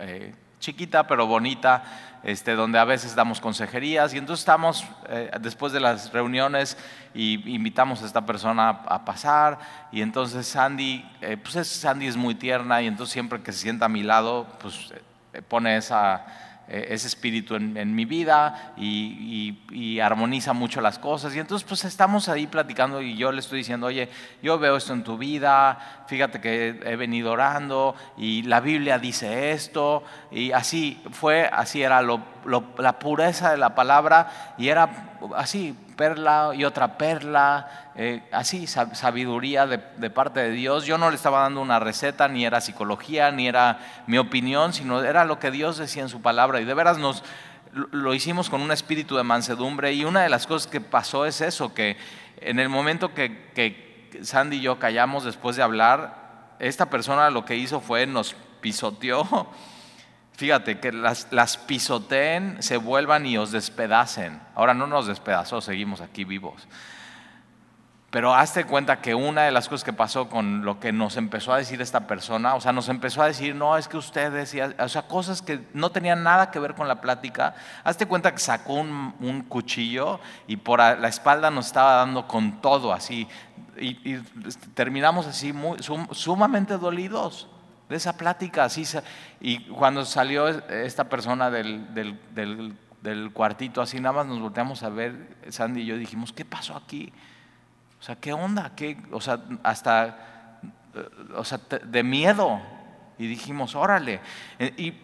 Eh, 0.00 0.34
chiquita 0.60 1.06
pero 1.06 1.26
bonita, 1.26 1.82
este, 2.22 2.54
donde 2.54 2.78
a 2.78 2.84
veces 2.84 3.14
damos 3.14 3.40
consejerías. 3.40 4.14
Y 4.14 4.18
entonces 4.18 4.42
estamos 4.42 4.84
eh, 5.08 5.30
después 5.40 5.72
de 5.72 5.80
las 5.80 6.12
reuniones 6.12 6.76
y 7.14 7.54
invitamos 7.54 8.02
a 8.02 8.06
esta 8.06 8.26
persona 8.26 8.68
a, 8.68 9.04
pasar. 9.04 9.58
Y 9.92 10.02
entonces 10.02 10.46
Sandy, 10.46 11.08
eh, 11.20 11.36
pues 11.36 11.56
es, 11.56 11.68
Sandy 11.68 12.06
es 12.06 12.16
muy 12.16 12.34
tierna 12.34 12.82
y 12.82 12.86
entonces 12.86 13.12
siempre 13.12 13.42
que 13.42 13.52
se 13.52 13.60
sienta 13.60 13.86
a 13.86 13.88
mi 13.88 14.02
lado, 14.02 14.46
pues 14.60 14.92
eh, 15.32 15.42
pone 15.42 15.76
esa 15.76 16.26
ese 16.68 17.06
espíritu 17.06 17.54
en, 17.54 17.94
mi 17.94 18.04
vida 18.04 18.74
y, 18.76 20.00
armoniza 20.00 20.52
mucho 20.52 20.80
las 20.80 20.98
cosas. 20.98 21.34
Y 21.34 21.38
entonces 21.38 21.66
pues 21.66 21.84
estamos 21.84 22.28
ahí 22.28 22.46
platicando 22.46 23.00
y 23.00 23.16
yo 23.16 23.32
le 23.32 23.40
estoy 23.40 23.58
diciendo, 23.58 23.86
oye, 23.86 24.08
yo 24.42 24.58
veo 24.58 24.76
esto 24.76 24.92
en 24.92 25.02
tu 25.02 25.16
vida, 25.16 26.04
fíjate 26.06 26.40
que 26.40 26.80
he 26.84 26.96
venido 26.96 27.32
orando 27.32 27.94
y 28.16 28.42
la 28.42 28.60
Biblia 28.60 28.98
dice 28.98 29.52
esto. 29.52 30.04
Y 30.30 30.52
así 30.52 31.00
fue, 31.12 31.48
así 31.52 31.82
era 31.82 32.02
la 32.02 32.98
pureza 32.98 33.50
de 33.50 33.56
la 33.56 33.74
palabra 33.74 34.54
y 34.58 34.68
era 34.68 35.18
así, 35.36 35.74
perla 35.96 36.52
y 36.54 36.64
otra 36.64 36.98
perla, 36.98 37.90
eh, 37.96 38.22
así, 38.30 38.66
sabiduría 38.66 39.66
de, 39.66 40.10
parte 40.10 40.40
de 40.40 40.50
Dios. 40.50 40.84
Yo 40.84 40.98
no 40.98 41.10
le 41.10 41.16
estaba 41.16 41.40
dando 41.40 41.60
una 41.60 41.80
receta, 41.80 42.28
ni 42.28 42.44
era 42.44 42.60
psicología, 42.60 43.30
ni 43.30 43.48
era 43.48 43.78
mi 44.06 44.18
opinión, 44.18 44.72
sino 44.72 45.02
era 45.02 45.24
lo 45.24 45.38
que 45.38 45.50
Dios 45.50 45.78
decía 45.78 46.02
en 46.02 46.08
su 46.08 46.22
palabra. 46.22 46.60
Y 46.60 46.64
de 46.64 46.74
veras 46.74 46.98
nos 46.98 47.24
lo 47.72 48.14
hicimos 48.14 48.48
con 48.48 48.62
un 48.62 48.70
espíritu 48.70 49.16
de 49.16 49.22
mansedumbre. 49.22 49.92
Y 49.92 50.04
una 50.04 50.22
de 50.22 50.28
las 50.28 50.46
cosas 50.46 50.70
que 50.70 50.80
pasó 50.80 51.26
es 51.26 51.40
eso, 51.40 51.74
que 51.74 51.96
en 52.40 52.58
el 52.58 52.68
momento 52.68 53.14
que, 53.14 53.50
que 53.54 54.20
Sandy 54.22 54.58
y 54.58 54.60
yo 54.60 54.78
callamos 54.78 55.24
después 55.24 55.56
de 55.56 55.62
hablar, 55.62 56.54
esta 56.58 56.88
persona 56.88 57.30
lo 57.30 57.44
que 57.44 57.56
hizo 57.56 57.80
fue 57.80 58.06
nos 58.06 58.34
pisoteó 58.60 59.48
Fíjate, 60.36 60.78
que 60.80 60.92
las, 60.92 61.56
pisoteen, 61.56 62.62
se 62.62 62.76
vuelvan 62.76 63.24
y 63.24 63.38
os 63.38 63.52
despedacen. 63.52 64.38
Ahora 64.54 64.74
no 64.74 64.86
nos 64.86 65.06
despedazó, 65.06 65.62
seguimos 65.62 66.02
aquí 66.02 66.24
vivos. 66.24 66.68
Pero 68.10 68.34
hazte 68.34 68.64
cuenta 68.64 69.00
que 69.00 69.14
una 69.14 69.44
de 69.44 69.50
las 69.50 69.66
cosas 69.68 69.82
que 69.82 69.94
pasó 69.94 70.28
con 70.28 70.62
lo 70.64 70.78
que 70.78 70.92
nos 70.92 71.16
empezó 71.16 71.54
a 71.54 71.56
decir 71.56 71.80
esta 71.80 72.06
persona, 72.06 72.54
o 72.54 72.60
sea, 72.60 72.72
nos 72.72 72.90
empezó 72.90 73.22
a 73.22 73.26
decir, 73.26 73.54
no, 73.54 73.78
es 73.78 73.88
que 73.88 73.96
ustedes, 73.96 74.54
o 74.78 74.88
sea, 74.88 75.02
cosas 75.08 75.40
que 75.40 75.60
no 75.72 75.90
tenían 75.90 76.22
nada 76.22 76.50
que 76.50 76.58
ver 76.58 76.74
con 76.74 76.86
la 76.86 77.00
plática. 77.00 77.54
Hazte 77.82 78.04
cuenta 78.04 78.32
que 78.32 78.38
sacó 78.38 78.74
un, 78.74 79.46
cuchillo 79.48 80.20
y 80.46 80.56
por 80.56 80.80
la 80.80 81.08
espalda 81.08 81.50
nos 81.50 81.66
estaba 81.66 81.94
dando 81.94 82.28
con 82.28 82.60
todo 82.60 82.92
así. 82.92 83.26
Y, 83.78 84.18
terminamos 84.74 85.26
así 85.26 85.54
sumamente 86.12 86.76
dolidos 86.76 87.48
de 87.88 87.96
esa 87.96 88.16
plática. 88.16 88.64
Así 88.64 88.84
y 89.40 89.64
cuando 89.68 90.04
salió 90.04 90.48
esta 90.48 91.08
persona 91.08 91.50
del, 91.50 91.94
del, 91.94 93.32
cuartito, 93.32 93.80
así 93.80 94.00
nada 94.00 94.14
más 94.14 94.26
nos 94.26 94.40
volteamos 94.40 94.82
a 94.82 94.88
ver, 94.88 95.36
Sandy 95.48 95.82
y 95.82 95.86
yo 95.86 95.96
dijimos, 95.96 96.32
¿qué 96.32 96.44
pasó 96.44 96.76
aquí? 96.76 97.12
O 98.00 98.02
sea, 98.02 98.16
¿qué 98.16 98.32
onda? 98.32 98.72
¿Qué? 98.74 98.98
O 99.12 99.20
sea, 99.20 99.40
hasta 99.62 100.36
o 101.34 101.44
sea, 101.44 101.60
de 101.84 102.02
miedo. 102.02 102.60
Y 103.18 103.26
dijimos, 103.26 103.74
órale. 103.74 104.20
E, 104.58 104.72
y 104.76 104.94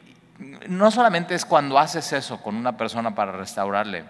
no 0.68 0.90
solamente 0.90 1.34
es 1.34 1.44
cuando 1.44 1.78
haces 1.78 2.12
eso 2.12 2.42
con 2.42 2.56
una 2.56 2.76
persona 2.76 3.14
para 3.14 3.32
restaurarle. 3.32 4.04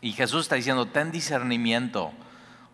Y 0.00 0.12
Jesús 0.12 0.42
está 0.42 0.56
diciendo, 0.56 0.86
ten 0.86 1.10
discernimiento. 1.10 2.12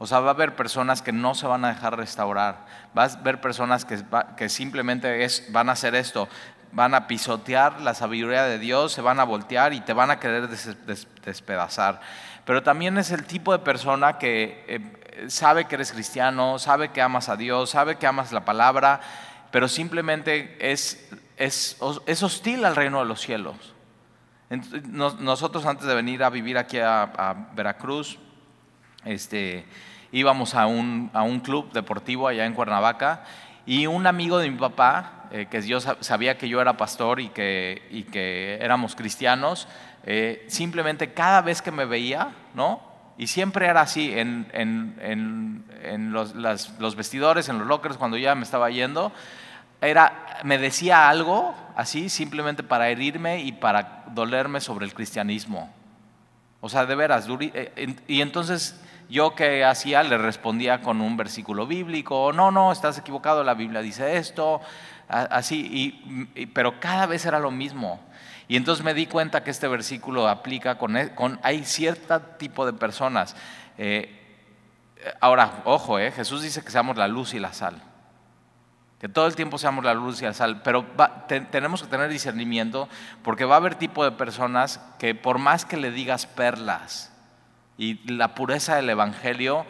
O 0.02 0.06
sea, 0.06 0.20
va 0.20 0.28
a 0.28 0.32
haber 0.32 0.56
personas 0.56 1.02
que 1.02 1.12
no 1.12 1.34
se 1.34 1.46
van 1.46 1.62
a 1.62 1.68
dejar 1.68 1.94
restaurar. 1.94 2.64
Va 2.96 3.04
a 3.04 3.06
haber 3.06 3.38
personas 3.42 3.84
que, 3.84 4.02
que 4.34 4.48
simplemente 4.48 5.24
es, 5.24 5.52
van 5.52 5.68
a 5.68 5.72
hacer 5.72 5.94
esto. 5.94 6.26
Van 6.72 6.94
a 6.94 7.06
pisotear 7.06 7.82
la 7.82 7.92
sabiduría 7.92 8.44
de 8.44 8.58
Dios, 8.58 8.92
se 8.92 9.02
van 9.02 9.20
a 9.20 9.24
voltear 9.24 9.74
y 9.74 9.82
te 9.82 9.92
van 9.92 10.10
a 10.10 10.18
querer 10.18 10.48
despedazar. 10.48 12.00
Pero 12.46 12.62
también 12.62 12.96
es 12.96 13.10
el 13.10 13.26
tipo 13.26 13.52
de 13.52 13.58
persona 13.58 14.16
que 14.16 14.64
eh, 14.68 15.28
sabe 15.28 15.66
que 15.66 15.74
eres 15.74 15.92
cristiano, 15.92 16.58
sabe 16.58 16.92
que 16.92 17.02
amas 17.02 17.28
a 17.28 17.36
Dios, 17.36 17.68
sabe 17.68 17.96
que 17.96 18.06
amas 18.06 18.32
la 18.32 18.46
palabra, 18.46 19.02
pero 19.50 19.68
simplemente 19.68 20.56
es, 20.60 21.10
es, 21.36 21.76
es 22.06 22.22
hostil 22.22 22.64
al 22.64 22.74
reino 22.74 23.00
de 23.00 23.04
los 23.04 23.20
cielos. 23.20 23.74
Nosotros 24.48 25.66
antes 25.66 25.86
de 25.86 25.94
venir 25.94 26.24
a 26.24 26.30
vivir 26.30 26.56
aquí 26.56 26.78
a, 26.78 27.02
a 27.02 27.34
Veracruz, 27.52 28.18
este, 29.04 29.66
íbamos 30.12 30.54
a 30.54 30.66
un, 30.66 31.10
a 31.12 31.22
un 31.22 31.40
club 31.40 31.72
deportivo 31.72 32.28
allá 32.28 32.46
en 32.46 32.54
Cuernavaca 32.54 33.24
y 33.66 33.86
un 33.86 34.06
amigo 34.06 34.38
de 34.38 34.50
mi 34.50 34.58
papá, 34.58 35.26
eh, 35.30 35.46
que 35.50 35.62
yo 35.62 35.80
sabía 35.80 36.38
que 36.38 36.48
yo 36.48 36.60
era 36.60 36.76
pastor 36.76 37.20
y 37.20 37.28
que, 37.28 37.86
y 37.90 38.04
que 38.04 38.58
éramos 38.60 38.96
cristianos, 38.96 39.68
eh, 40.04 40.44
simplemente 40.48 41.12
cada 41.12 41.42
vez 41.42 41.62
que 41.62 41.70
me 41.70 41.84
veía, 41.84 42.30
¿no? 42.54 42.80
Y 43.18 43.26
siempre 43.26 43.66
era 43.66 43.82
así, 43.82 44.18
en, 44.18 44.48
en, 44.52 45.64
en, 45.82 46.12
los, 46.12 46.34
los, 46.34 46.96
vestidores, 46.96 47.50
en 47.50 47.58
los 47.58 47.68
lockers, 47.68 47.98
cuando 47.98 48.16
ya 48.16 48.34
me 48.34 48.44
estaba 48.44 48.70
yendo, 48.70 49.12
era, 49.82 50.40
me 50.42 50.56
decía 50.56 51.08
algo 51.08 51.54
así 51.76 52.08
simplemente 52.08 52.62
para 52.62 52.88
herirme 52.88 53.42
y 53.42 53.52
para 53.52 54.04
dolerme 54.12 54.60
sobre 54.60 54.86
el 54.86 54.94
cristianismo. 54.94 55.70
O 56.62 56.70
sea, 56.70 56.86
de 56.86 56.94
veras, 56.94 57.28
eh, 57.40 57.94
y 58.08 58.22
entonces 58.22 58.80
yo 59.10 59.34
que 59.34 59.64
hacía 59.64 60.02
le 60.02 60.16
respondía 60.16 60.80
con 60.80 61.00
un 61.00 61.16
versículo 61.16 61.66
bíblico, 61.66 62.32
no, 62.32 62.50
no, 62.50 62.70
estás 62.70 62.96
equivocado, 62.96 63.42
la 63.42 63.54
Biblia 63.54 63.82
dice 63.82 64.16
esto, 64.16 64.60
así, 65.08 66.00
y, 66.34 66.46
pero 66.46 66.78
cada 66.78 67.06
vez 67.06 67.26
era 67.26 67.40
lo 67.40 67.50
mismo. 67.50 68.00
Y 68.46 68.56
entonces 68.56 68.84
me 68.84 68.94
di 68.94 69.06
cuenta 69.06 69.42
que 69.42 69.50
este 69.50 69.68
versículo 69.68 70.28
aplica 70.28 70.78
con, 70.78 70.96
e, 70.96 71.14
con 71.14 71.38
hay 71.42 71.64
cierto 71.64 72.20
tipo 72.20 72.64
de 72.66 72.72
personas. 72.72 73.36
Eh, 73.78 74.16
ahora, 75.20 75.62
ojo, 75.64 75.98
eh, 75.98 76.10
Jesús 76.12 76.42
dice 76.42 76.62
que 76.62 76.70
seamos 76.70 76.96
la 76.96 77.08
luz 77.08 77.34
y 77.34 77.40
la 77.40 77.52
sal. 77.52 77.82
Que 79.00 79.08
todo 79.08 79.26
el 79.26 79.34
tiempo 79.34 79.56
seamos 79.56 79.84
la 79.84 79.94
luz 79.94 80.20
y 80.20 80.24
la 80.24 80.34
sal, 80.34 80.62
pero 80.62 80.84
tenemos 81.50 81.82
que 81.82 81.88
tener 81.88 82.10
discernimiento 82.10 82.88
porque 83.22 83.44
va 83.44 83.54
a 83.54 83.58
haber 83.58 83.76
tipo 83.76 84.04
de 84.04 84.12
personas 84.12 84.80
que 84.98 85.14
por 85.14 85.38
más 85.38 85.64
que 85.64 85.76
le 85.76 85.90
digas 85.90 86.26
perlas 86.26 87.09
y 87.80 87.94
la 88.12 88.34
pureza 88.34 88.76
del 88.76 88.90
Evangelio, 88.90 89.64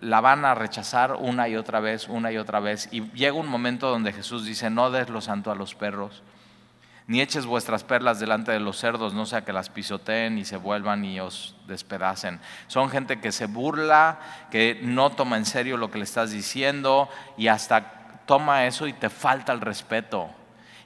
la 0.00 0.20
van 0.20 0.44
a 0.44 0.56
rechazar 0.56 1.12
una 1.12 1.48
y 1.48 1.54
otra 1.54 1.78
vez, 1.78 2.08
una 2.08 2.32
y 2.32 2.36
otra 2.36 2.58
vez. 2.58 2.88
Y 2.90 3.12
llega 3.12 3.34
un 3.34 3.46
momento 3.46 3.88
donde 3.88 4.12
Jesús 4.12 4.44
dice, 4.44 4.70
no 4.70 4.90
des 4.90 5.08
lo 5.08 5.20
santo 5.20 5.52
a 5.52 5.54
los 5.54 5.76
perros, 5.76 6.24
ni 7.06 7.20
eches 7.20 7.46
vuestras 7.46 7.84
perlas 7.84 8.18
delante 8.18 8.50
de 8.50 8.58
los 8.58 8.78
cerdos, 8.78 9.14
no 9.14 9.24
sea 9.24 9.44
que 9.44 9.52
las 9.52 9.70
pisoteen 9.70 10.36
y 10.36 10.44
se 10.44 10.56
vuelvan 10.56 11.04
y 11.04 11.20
os 11.20 11.54
despedacen. 11.68 12.40
Son 12.66 12.90
gente 12.90 13.20
que 13.20 13.30
se 13.30 13.46
burla, 13.46 14.18
que 14.50 14.80
no 14.82 15.10
toma 15.10 15.36
en 15.36 15.46
serio 15.46 15.76
lo 15.76 15.92
que 15.92 15.98
le 15.98 16.04
estás 16.04 16.32
diciendo 16.32 17.08
y 17.36 17.46
hasta 17.46 18.20
toma 18.26 18.66
eso 18.66 18.88
y 18.88 18.94
te 18.94 19.10
falta 19.10 19.52
el 19.52 19.60
respeto. 19.60 20.28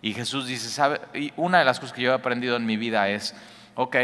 Y 0.02 0.12
Jesús 0.12 0.46
dice, 0.46 0.68
¿sabe? 0.68 1.00
Y 1.14 1.32
una 1.38 1.60
de 1.60 1.64
las 1.64 1.80
cosas 1.80 1.96
que 1.96 2.02
yo 2.02 2.10
he 2.10 2.14
aprendido 2.14 2.56
en 2.56 2.66
mi 2.66 2.76
vida 2.76 3.08
es, 3.08 3.34
ok, 3.74 3.96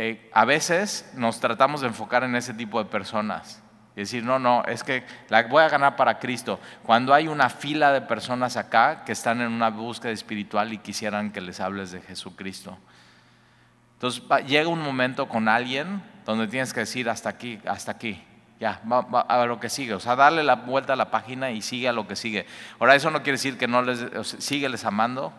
eh, 0.00 0.30
a 0.32 0.44
veces 0.44 1.10
nos 1.14 1.40
tratamos 1.40 1.80
de 1.80 1.88
enfocar 1.88 2.22
en 2.22 2.36
ese 2.36 2.54
tipo 2.54 2.78
de 2.78 2.88
personas. 2.88 3.60
Y 3.96 4.00
decir, 4.02 4.22
no, 4.22 4.38
no, 4.38 4.62
es 4.66 4.84
que 4.84 5.04
la 5.28 5.42
voy 5.42 5.60
a 5.60 5.68
ganar 5.68 5.96
para 5.96 6.20
Cristo. 6.20 6.60
Cuando 6.84 7.12
hay 7.12 7.26
una 7.26 7.50
fila 7.50 7.90
de 7.90 8.00
personas 8.00 8.56
acá 8.56 9.02
que 9.04 9.10
están 9.10 9.40
en 9.40 9.50
una 9.50 9.70
búsqueda 9.70 10.12
espiritual 10.12 10.72
y 10.72 10.78
quisieran 10.78 11.32
que 11.32 11.40
les 11.40 11.58
hables 11.58 11.90
de 11.90 12.00
Jesucristo. 12.00 12.78
Entonces 13.94 14.22
llega 14.46 14.68
un 14.68 14.80
momento 14.80 15.28
con 15.28 15.48
alguien 15.48 16.00
donde 16.24 16.46
tienes 16.46 16.72
que 16.72 16.80
decir 16.80 17.10
hasta 17.10 17.30
aquí, 17.30 17.58
hasta 17.66 17.90
aquí. 17.90 18.22
Ya, 18.60 18.80
va, 18.86 19.00
a 19.22 19.46
lo 19.46 19.58
que 19.58 19.68
sigue. 19.68 19.94
O 19.94 20.00
sea, 20.00 20.14
darle 20.14 20.44
la 20.44 20.54
vuelta 20.54 20.92
a 20.92 20.96
la 20.96 21.10
página 21.10 21.50
y 21.50 21.60
sigue 21.60 21.88
a 21.88 21.92
lo 21.92 22.06
que 22.06 22.14
sigue. 22.14 22.46
Ahora, 22.78 22.94
eso 22.94 23.10
no 23.10 23.24
quiere 23.24 23.32
decir 23.32 23.58
que 23.58 23.66
no 23.66 23.82
les, 23.82 24.06
sigue 24.38 24.68
les 24.68 24.84
amando, 24.84 25.32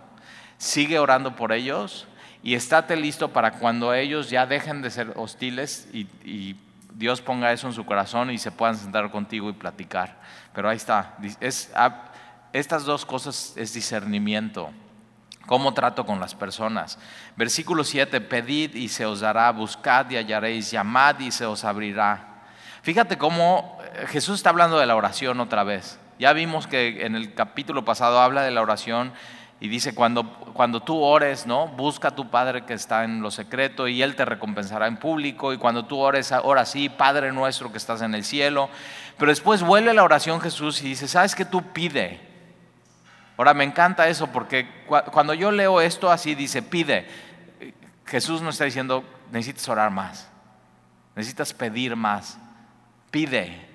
sigue 0.58 1.00
orando 1.00 1.38
por 1.38 1.54
ellos 1.54 2.10
y 2.41 2.53
estate 2.53 2.96
listo 2.96 3.29
para 3.29 3.53
cuando 3.53 3.93
ellos 3.93 4.29
ya 4.29 4.46
dejen 4.46 4.81
de 4.81 4.91
ser 4.91 5.13
hostiles 5.15 5.88
y, 5.93 6.55
Dios 6.91 7.22
ponga 7.22 7.53
eso 7.53 7.65
en 7.67 7.72
su 7.72 7.86
corazón 7.86 8.29
y 8.29 8.38
se 8.38 8.51
puedan 8.51 8.75
sentar 8.75 9.10
contigo 9.10 9.50
y 9.50 9.53
platicar. 9.53 10.17
Pero 10.53 10.67
ahí 10.67 10.75
está. 10.75 11.15
Es, 11.39 11.72
estas 12.51 12.84
dos 12.84 13.05
cosas 13.05 13.53
es 13.55 13.74
discernimiento. 13.74 14.69
¿Cómo 15.46 15.74
trato 15.74 16.05
con 16.05 16.19
las 16.19 16.36
personas? 16.36 17.00
Versículo 17.38 17.86
7, 17.86 18.19
pedid 18.19 18.75
y 18.75 18.89
se 18.89 19.05
os 19.05 19.22
dará, 19.22 19.50
buscad 19.51 20.10
y 20.10 20.17
hallaréis, 20.17 20.72
llamad 20.72 21.19
y 21.19 21.31
se 21.31 21.46
os 21.46 21.63
abrirá. 21.63 22.43
Fíjate 22.81 23.17
cómo 23.17 23.77
eh, 23.81 24.05
Jesús 24.08 24.36
está 24.36 24.50
hablando 24.50 24.77
de 24.77 24.86
la 24.86 24.96
oración 24.96 25.39
otra 25.39 25.63
vez. 25.63 26.00
Ya 26.19 26.34
vimos 26.34 26.67
que 26.67 27.05
en 27.05 27.15
el 27.15 27.34
capítulo 27.34 27.86
pasado 27.86 28.19
habla 28.19 28.43
de 28.43 28.51
la 28.51 28.62
oración 28.62 29.13
y 29.60 29.68
dice, 29.68 29.94
cuando, 29.94 30.24
cuando 30.54 30.82
tú 30.82 31.01
ores, 31.01 31.46
¿no? 31.46 31.68
Busca 31.68 32.10
a 32.10 32.16
tu 32.16 32.30
Padre 32.30 32.66
que 32.66 32.74
está 32.74 33.04
en 33.04 33.22
lo 33.22 33.30
secreto 33.30 33.88
y 33.88 34.01
Él 34.01 34.16
te 34.16 34.24
recompensará 34.24 34.88
en 34.88 34.98
público. 34.98 35.51
Y 35.51 35.58
cuando 35.58 35.86
tú 35.86 35.98
ores, 35.98 36.32
ora 36.44 36.66
sí, 36.66 36.88
Padre 36.88 37.32
nuestro 37.34 37.72
que 37.72 37.78
estás 37.78 38.01
en 38.01 38.16
el 38.16 38.24
cielo. 38.24 38.70
Pero 39.18 39.32
después 39.32 39.62
vuelve 39.62 39.94
la 39.94 40.04
oración 40.04 40.39
Jesús 40.39 40.82
y 40.82 40.89
dice, 40.89 41.08
¿sabes 41.08 41.36
qué 41.36 41.44
tú 41.44 41.62
pide? 41.74 42.22
Ahora 43.38 43.54
me 43.54 43.63
encanta 43.63 44.08
eso 44.08 44.28
porque 44.28 44.68
cuando 45.12 45.34
yo 45.34 45.51
leo 45.51 45.82
esto 45.82 46.10
así, 46.10 46.36
dice, 46.36 46.62
pide. 46.62 47.08
Jesús 48.06 48.42
no 48.42 48.50
está 48.50 48.63
diciendo, 48.63 49.04
necesitas 49.32 49.67
orar 49.69 49.91
más, 49.91 50.30
necesitas 51.15 51.54
pedir 51.54 51.95
más 51.95 52.39
pide. 53.12 53.68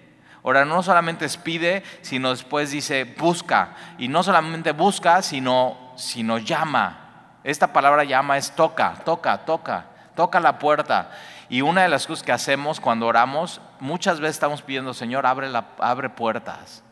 Ahora, 0.45 0.67
no 0.67 0.83
solamente 0.83 1.25
es 1.25 1.39
pide, 1.39 1.83
sino 2.03 2.31
después 2.31 2.71
dice 2.71 3.05
busca. 3.05 3.75
Y 3.97 4.09
no 4.09 4.23
solamente 4.23 4.73
busca, 4.73 5.23
sino, 5.23 5.95
sino 5.97 6.37
llama. 6.37 7.39
Esta 7.43 7.73
palabra 7.73 8.05
llama 8.05 8.37
es 8.37 8.53
toca, 8.55 8.95
toca, 9.05 9.39
toca, 9.47 9.87
toca 10.15 10.41
la 10.41 10.59
puerta. 10.59 11.11
Y 11.49 11.63
una 11.63 11.83
de 11.83 11.89
las 11.89 12.07
cosas 12.07 12.23
que 12.23 12.33
hacemos 12.33 12.79
cuando 12.79 13.07
oramos, 13.07 13.63
muchas 13.81 14.21
veces 14.21 14.37
estamos 14.37 14.61
pidiendo, 14.61 14.93
Señor, 14.93 15.25
abre, 15.25 15.49
la, 15.49 15.65
abre 15.79 16.11
puertas. 16.11 16.83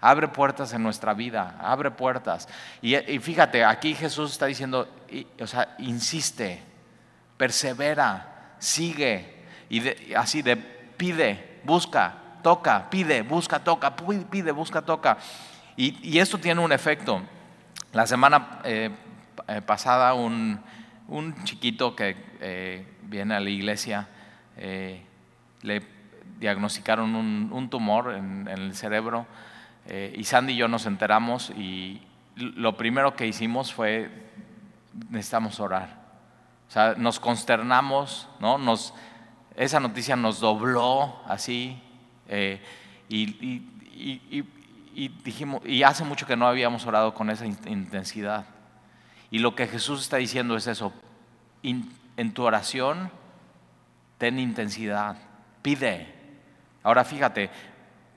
Abre 0.00 0.28
puertas 0.28 0.72
en 0.72 0.82
nuestra 0.82 1.12
vida, 1.12 1.56
abre 1.60 1.90
puertas. 1.90 2.48
Y, 2.80 2.96
fíjate, 3.18 3.64
aquí 3.64 3.94
Jesús 3.94 4.30
está 4.30 4.46
diciendo, 4.46 4.88
o 5.40 5.46
sea, 5.46 5.74
insiste, 5.78 6.62
persevera, 7.36 8.54
sigue. 8.58 9.44
Y 9.68 10.14
así 10.14 10.40
de 10.40 10.56
pide, 10.56 11.60
busca, 11.64 12.14
toca, 12.42 12.88
pide, 12.90 13.22
busca, 13.22 13.58
toca, 13.60 13.94
pide, 14.30 14.52
busca, 14.52 14.82
toca. 14.82 15.18
Y, 15.76 16.18
esto 16.18 16.38
tiene 16.38 16.60
un 16.60 16.72
efecto. 16.72 17.22
La 17.92 18.06
semana 18.06 18.60
eh, 18.64 18.90
eh, 19.46 19.62
pasada 19.62 20.12
un, 20.14 20.60
chiquito 21.44 21.94
que 21.94 22.16
eh, 22.40 22.86
viene 23.02 23.34
a 23.34 23.40
la 23.40 23.48
iglesia 23.48 24.08
le 25.62 25.82
diagnosticaron 26.40 27.14
un, 27.14 27.70
tumor 27.70 28.14
en, 28.14 28.48
el 28.48 28.74
cerebro 28.74 29.24
y 29.88 30.24
Sandy 30.24 30.54
y 30.54 30.56
yo 30.56 30.66
nos 30.66 30.86
enteramos 30.86 31.50
y 31.50 32.02
lo 32.34 32.76
primero 32.76 33.14
que 33.14 33.26
hicimos 33.26 33.72
fue 33.72 34.10
necesitamos 35.10 35.60
orar. 35.60 35.96
O 36.68 36.70
sea, 36.70 36.94
nos 36.96 37.20
consternamos, 37.20 38.28
¿no? 38.40 38.58
Nos, 38.58 38.92
esa 39.56 39.80
noticia 39.80 40.16
nos 40.16 40.40
dobló 40.40 41.16
así 41.26 41.80
eh, 42.28 42.60
y, 43.08 44.42
dijimos, 45.24 45.62
y 45.64 45.82
hace 45.82 46.04
mucho 46.04 46.26
que 46.26 46.36
no 46.36 46.46
habíamos 46.46 46.86
orado 46.86 47.14
con 47.14 47.30
esa 47.30 47.46
intensidad. 47.46 48.44
Y 49.30 49.38
lo 49.38 49.54
que 49.54 49.66
Jesús 49.66 50.02
está 50.02 50.18
diciendo 50.18 50.56
es 50.56 50.66
eso, 50.66 50.92
en 51.62 52.34
tu 52.34 52.42
oración 52.44 53.10
ten 54.18 54.38
intensidad, 54.38 55.16
pide. 55.62 56.14
Ahora 56.82 57.04
fíjate, 57.04 57.50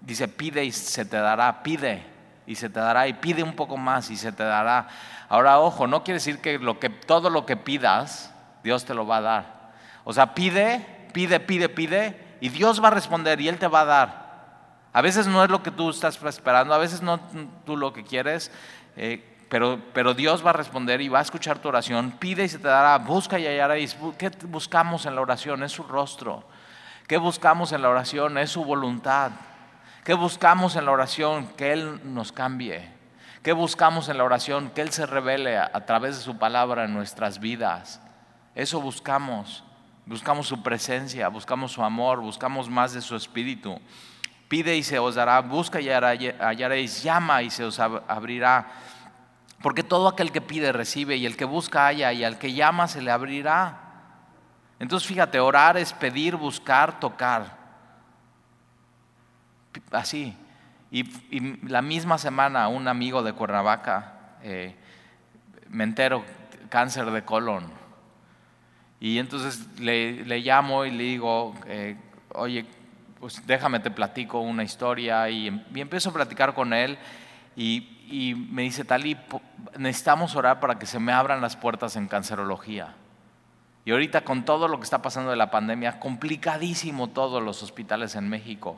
dice 0.01 0.27
pide 0.27 0.63
y 0.65 0.71
se 0.71 1.05
te 1.05 1.17
dará, 1.17 1.63
pide 1.63 2.03
y 2.47 2.55
se 2.55 2.69
te 2.69 2.79
dará 2.79 3.07
y 3.07 3.13
pide 3.13 3.43
un 3.43 3.55
poco 3.55 3.77
más 3.77 4.09
y 4.09 4.17
se 4.17 4.31
te 4.31 4.43
dará. 4.43 4.87
Ahora 5.29 5.59
ojo, 5.59 5.87
no 5.87 6.03
quiere 6.03 6.15
decir 6.15 6.39
que, 6.39 6.57
lo 6.59 6.79
que 6.79 6.89
todo 6.89 7.29
lo 7.29 7.45
que 7.45 7.57
pidas 7.57 8.33
Dios 8.63 8.85
te 8.85 8.93
lo 8.93 9.05
va 9.05 9.17
a 9.17 9.21
dar. 9.21 9.71
O 10.03 10.13
sea, 10.13 10.33
pide 10.33 11.01
pide, 11.11 11.39
pide, 11.39 11.69
pide, 11.69 12.15
y 12.41 12.49
Dios 12.49 12.83
va 12.83 12.87
a 12.87 12.91
responder 12.91 13.39
y 13.39 13.47
Él 13.47 13.59
te 13.59 13.67
va 13.67 13.81
a 13.81 13.85
dar. 13.85 14.31
A 14.91 15.01
veces 15.01 15.27
no 15.27 15.43
es 15.43 15.49
lo 15.49 15.63
que 15.63 15.71
tú 15.71 15.91
estás 15.91 16.21
esperando, 16.21 16.73
a 16.73 16.79
veces 16.79 17.01
no 17.01 17.19
tú 17.65 17.77
lo 17.77 17.93
que 17.93 18.03
quieres, 18.03 18.51
eh, 18.97 19.37
pero, 19.47 19.79
pero 19.93 20.13
Dios 20.13 20.45
va 20.45 20.49
a 20.49 20.53
responder 20.53 21.01
y 21.01 21.07
va 21.07 21.19
a 21.19 21.21
escuchar 21.21 21.59
tu 21.59 21.69
oración. 21.69 22.11
Pide 22.11 22.43
y 22.43 22.49
se 22.49 22.57
te 22.57 22.67
dará, 22.67 22.97
busca 22.97 23.37
y 23.37 23.45
hallaréis. 23.45 23.95
¿Qué 24.17 24.29
buscamos 24.47 25.05
en 25.05 25.15
la 25.15 25.21
oración? 25.21 25.63
Es 25.63 25.71
su 25.71 25.83
rostro. 25.83 26.43
¿Qué 27.07 27.17
buscamos 27.17 27.71
en 27.73 27.83
la 27.83 27.89
oración? 27.89 28.37
Es 28.37 28.49
su 28.49 28.65
voluntad. 28.65 29.31
¿Qué 30.03 30.13
buscamos 30.13 30.75
en 30.75 30.85
la 30.85 30.91
oración? 30.91 31.47
Que 31.55 31.73
Él 31.73 32.01
nos 32.03 32.31
cambie. 32.31 32.91
¿Qué 33.43 33.51
buscamos 33.53 34.09
en 34.09 34.17
la 34.17 34.23
oración? 34.23 34.71
Que 34.71 34.81
Él 34.81 34.91
se 34.91 35.05
revele 35.05 35.57
a 35.57 35.85
través 35.85 36.17
de 36.17 36.23
su 36.23 36.37
palabra 36.37 36.85
en 36.85 36.93
nuestras 36.93 37.39
vidas. 37.39 38.01
Eso 38.55 38.81
buscamos. 38.81 39.63
Buscamos 40.11 40.45
su 40.45 40.61
presencia, 40.61 41.29
buscamos 41.29 41.71
su 41.71 41.81
amor, 41.81 42.19
buscamos 42.19 42.69
más 42.69 42.91
de 42.91 42.99
su 42.99 43.15
espíritu. 43.15 43.79
Pide 44.49 44.75
y 44.75 44.83
se 44.83 44.99
os 44.99 45.15
dará, 45.15 45.39
busca 45.39 45.79
y 45.79 45.87
hallaréis, 45.87 47.01
llama 47.01 47.41
y 47.43 47.49
se 47.49 47.63
os 47.63 47.79
abrirá. 47.79 48.67
Porque 49.61 49.83
todo 49.83 50.09
aquel 50.09 50.33
que 50.33 50.41
pide 50.41 50.73
recibe 50.73 51.15
y 51.15 51.25
el 51.25 51.37
que 51.37 51.45
busca 51.45 51.85
halla 51.85 52.11
y 52.11 52.25
al 52.25 52.37
que 52.37 52.51
llama 52.51 52.89
se 52.89 53.01
le 53.01 53.09
abrirá. 53.09 53.77
Entonces 54.79 55.07
fíjate, 55.07 55.39
orar 55.39 55.77
es 55.77 55.93
pedir, 55.93 56.35
buscar, 56.35 56.99
tocar. 56.99 57.57
Así. 59.91 60.35
Y, 60.91 61.05
la 61.69 61.81
misma 61.81 62.17
semana 62.17 62.67
un 62.67 62.89
amigo 62.89 63.23
de 63.23 63.31
Cuernavaca, 63.31 64.35
eh, 64.43 64.75
me 65.69 65.85
entero, 65.85 66.25
cáncer 66.69 67.09
de 67.11 67.23
colon. 67.23 67.80
Y 69.01 69.17
entonces 69.17 69.67
le, 69.79 70.23
le 70.25 70.39
llamo 70.41 70.85
y 70.85 70.91
le 70.91 71.03
digo, 71.03 71.55
eh, 71.65 71.97
oye, 72.35 72.65
pues 73.19 73.45
déjame 73.47 73.79
te 73.79 73.89
platico 73.89 74.39
una 74.39 74.63
historia 74.63 75.27
y, 75.27 75.47
empiezo 75.73 76.11
a 76.11 76.13
platicar 76.13 76.53
con 76.53 76.71
él 76.71 76.99
y, 77.55 77.97
y 78.07 78.35
me 78.35 78.61
dice, 78.61 78.85
Tali, 78.85 79.17
necesitamos 79.79 80.35
orar 80.35 80.59
para 80.59 80.77
que 80.77 80.85
se 80.85 80.99
me 80.99 81.11
abran 81.11 81.41
las 81.41 81.55
puertas 81.55 81.95
en 81.95 82.07
cancerología. 82.07 82.93
Y 83.85 83.91
ahorita 83.91 84.21
con 84.21 84.45
todo 84.45 84.67
lo 84.67 84.77
que 84.77 84.83
está 84.83 85.01
pasando 85.01 85.31
de 85.31 85.35
la 85.35 85.49
pandemia, 85.49 85.99
complicadísimo 85.99 87.07
todos 87.07 87.41
los 87.41 87.63
hospitales 87.63 88.15
en 88.15 88.29
México. 88.29 88.77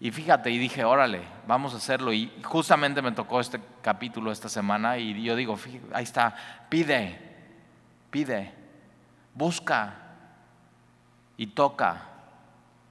Y 0.00 0.10
fíjate, 0.10 0.50
y 0.50 0.58
dije, 0.58 0.84
órale, 0.84 1.22
vamos 1.46 1.72
a 1.72 1.78
hacerlo. 1.78 2.12
Y 2.12 2.30
justamente 2.42 3.00
me 3.00 3.12
tocó 3.12 3.40
este 3.40 3.58
capítulo 3.80 4.32
esta 4.32 4.50
semana 4.50 4.98
y 4.98 5.22
yo 5.22 5.34
digo, 5.34 5.58
ahí 5.94 6.04
está, 6.04 6.66
pide, 6.68 7.18
pide, 8.10 8.59
busca 9.34 9.94
y 11.36 11.48
toca. 11.48 12.02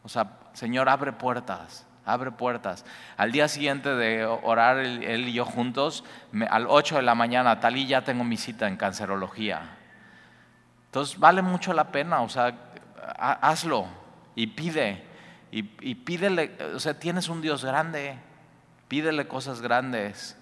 O 0.04 0.10
sea, 0.10 0.40
Señor, 0.54 0.90
abre 0.90 1.14
puertas, 1.14 1.86
abre 2.06 2.32
puertas. 2.32 2.86
Al 3.18 3.32
día 3.32 3.48
siguiente 3.48 3.90
de 3.96 4.26
orar 4.26 4.78
él, 4.78 5.28
y 5.28 5.34
yo 5.34 5.46
juntos, 5.46 6.04
al 6.50 6.66
8 6.68 6.98
de 6.98 7.02
la 7.04 7.16
mañana, 7.16 7.60
tal 7.60 7.78
y 7.78 7.88
ya 7.88 8.04
tengo 8.04 8.24
mi 8.24 8.38
cita 8.38 8.68
en 8.68 8.78
cancerología. 8.78 9.78
Entonces 10.86 11.20
vale 11.20 11.42
mucho 11.42 11.74
la 11.74 11.92
pena, 11.92 12.22
o 12.22 12.30
sea, 12.30 12.56
hazlo 13.18 13.86
y 14.36 14.48
pide. 14.48 15.06
Y, 15.52 15.70
y, 15.82 15.96
pídele, 15.96 16.56
o 16.76 16.80
sea, 16.80 17.00
tienes 17.00 17.28
un 17.28 17.42
Dios 17.42 17.66
grande, 17.66 18.20
pídele 18.88 19.28
cosas 19.28 19.62
grandes. 19.62 20.36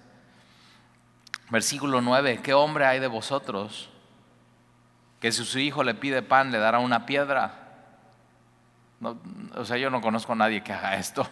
Versículo 1.49 2.01
9, 2.01 2.41
¿qué 2.43 2.53
hombre 2.53 2.85
hay 2.85 2.99
de 2.99 3.07
vosotros 3.07 3.89
que 5.19 5.31
si 5.31 5.43
su 5.43 5.59
hijo 5.59 5.83
le 5.83 5.95
pide 5.95 6.21
pan 6.21 6.51
le 6.51 6.59
dará 6.59 6.79
una 6.79 7.05
piedra? 7.05 7.63
o 9.55 9.63
sea, 9.63 9.77
yo 9.77 9.91
no 9.91 10.01
conozco 10.01 10.33
a 10.33 10.35
nadie 10.35 10.63
que 10.63 10.73
haga 10.73 10.95
esto. 10.95 11.27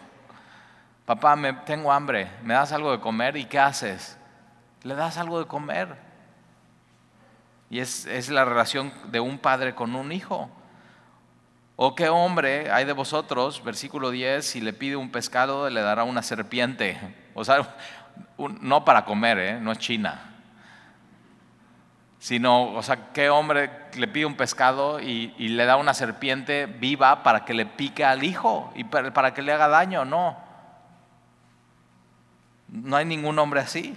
Papá, 1.04 1.34
me, 1.34 1.52
tengo 1.52 1.92
hambre, 1.92 2.30
¿me 2.44 2.54
das 2.54 2.72
algo 2.72 2.92
de 2.92 3.00
comer? 3.00 3.36
¿Y 3.36 3.46
qué 3.46 3.58
haces? 3.58 4.16
Le 4.82 4.94
das 4.94 5.18
algo 5.18 5.40
de 5.40 5.46
comer. 5.46 5.96
Y 7.68 7.80
es, 7.80 8.06
es 8.06 8.28
la 8.28 8.44
relación 8.44 8.92
de 9.10 9.18
un 9.18 9.38
padre 9.38 9.74
con 9.74 9.96
un 9.96 10.12
hijo. 10.12 10.48
¿O 11.74 11.94
qué 11.94 12.08
hombre 12.08 12.70
hay 12.70 12.84
de 12.84 12.92
vosotros, 12.92 13.62
versículo 13.64 14.10
10, 14.10 14.46
si 14.46 14.60
le 14.60 14.72
pide 14.72 14.96
un 14.96 15.10
pescado, 15.10 15.68
le 15.68 15.80
dará 15.80 16.04
una 16.04 16.22
serpiente? 16.22 16.98
O 17.34 17.44
sea, 17.44 17.76
no 18.38 18.84
para 18.84 19.04
comer, 19.04 19.38
¿eh? 19.38 19.60
no 19.60 19.72
es 19.72 19.78
China 19.78 20.35
sino, 22.26 22.72
o 22.74 22.82
sea, 22.82 23.12
¿qué 23.12 23.30
hombre 23.30 23.70
le 23.94 24.08
pide 24.08 24.26
un 24.26 24.34
pescado 24.34 24.98
y, 24.98 25.28
le 25.38 25.64
da 25.64 25.76
una 25.76 25.94
serpiente 25.94 26.66
viva 26.66 27.22
para 27.22 27.44
que 27.44 27.54
le 27.54 27.66
pique 27.66 28.04
al 28.04 28.24
hijo 28.24 28.72
y 28.74 28.82
para, 28.82 29.14
para, 29.14 29.32
que 29.32 29.42
le 29.42 29.52
haga 29.52 29.68
daño? 29.68 30.04
No. 30.04 30.36
No 32.66 32.96
hay 32.96 33.04
ningún 33.04 33.38
hombre 33.38 33.60
así. 33.60 33.96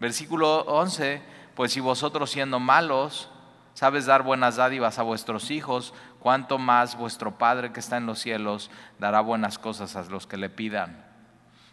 Versículo 0.00 0.60
11, 0.60 1.20
pues 1.54 1.70
si 1.70 1.80
vosotros 1.80 2.30
siendo 2.30 2.58
malos 2.60 3.28
sabes 3.74 4.06
dar 4.06 4.22
buenas 4.22 4.56
dádivas 4.56 4.98
a 4.98 5.02
vuestros 5.02 5.50
hijos, 5.50 5.92
cuánto 6.20 6.56
más 6.56 6.96
vuestro 6.96 7.36
Padre 7.36 7.72
que 7.74 7.80
está 7.80 7.98
en 7.98 8.06
los 8.06 8.20
cielos 8.20 8.70
dará 8.98 9.20
buenas 9.20 9.58
cosas 9.58 9.94
a 9.96 10.04
los 10.04 10.26
que 10.26 10.38
le 10.38 10.48
pidan. 10.48 11.04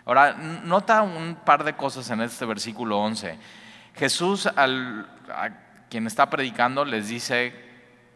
Ahora, 0.04 0.34
nota 0.34 1.02
un 1.02 1.36
par 1.46 1.64
de 1.64 1.78
cosas 1.78 2.10
en 2.10 2.20
este 2.20 2.44
versículo 2.44 3.00
11. 3.00 3.61
Jesús 3.96 4.48
al, 4.48 5.08
a 5.30 5.50
quien 5.90 6.08
está 6.08 6.30
predicando 6.30 6.86
les 6.86 7.08
dice, 7.08 7.54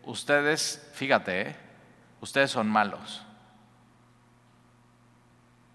ustedes, 0.03 0.89
fíjate, 0.93 1.41
¿eh? 1.41 1.55
ustedes 2.21 2.51
son 2.51 2.69
malos. 2.69 3.25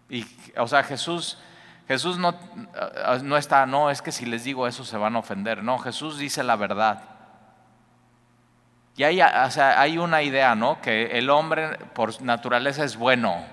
Y, 0.08 0.26
o 0.56 0.66
sea, 0.66 0.82
Jesús, 0.82 1.38
Jesús 1.86 2.18
no, 2.18 2.34
no 3.22 3.36
está, 3.36 3.66
no, 3.66 3.90
es 3.90 4.02
que 4.02 4.12
si 4.12 4.26
les 4.26 4.44
digo 4.44 4.66
eso 4.66 4.84
se 4.84 4.96
van 4.96 5.16
a 5.16 5.20
ofender. 5.20 5.62
No, 5.62 5.78
Jesús 5.78 6.18
dice 6.18 6.42
la 6.42 6.56
verdad. 6.56 7.02
Y 8.96 9.04
hay, 9.04 9.20
o 9.20 9.50
sea, 9.50 9.80
hay 9.80 9.98
una 9.98 10.22
idea, 10.22 10.54
¿no? 10.54 10.80
Que 10.80 11.18
el 11.18 11.30
hombre 11.30 11.78
por 11.94 12.20
naturaleza 12.22 12.84
es 12.84 12.96
bueno. 12.96 13.44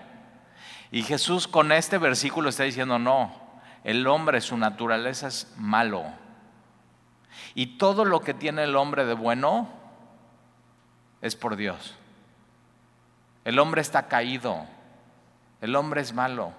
Y 0.92 1.04
Jesús 1.04 1.48
con 1.48 1.72
este 1.72 1.98
versículo 1.98 2.50
está 2.50 2.64
diciendo, 2.64 2.98
no, 2.98 3.34
el 3.84 4.08
hombre, 4.08 4.42
su 4.42 4.58
naturaleza 4.58 5.28
es 5.28 5.54
malo. 5.58 6.06
Y 7.56 7.78
todo 7.78 8.06
lo 8.06 8.22
que 8.22 8.34
tiene 8.34 8.64
el 8.64 8.76
hombre 8.76 9.06
de 9.06 9.14
bueno 9.14 9.68
es 11.22 11.36
por 11.36 11.56
Dios. 11.56 11.96
El 13.46 13.60
hombre 13.60 13.82
está 13.82 14.08
caído. 14.08 14.66
El 15.62 15.76
hombre 15.76 16.02
es 16.02 16.14
malo. 16.14 16.54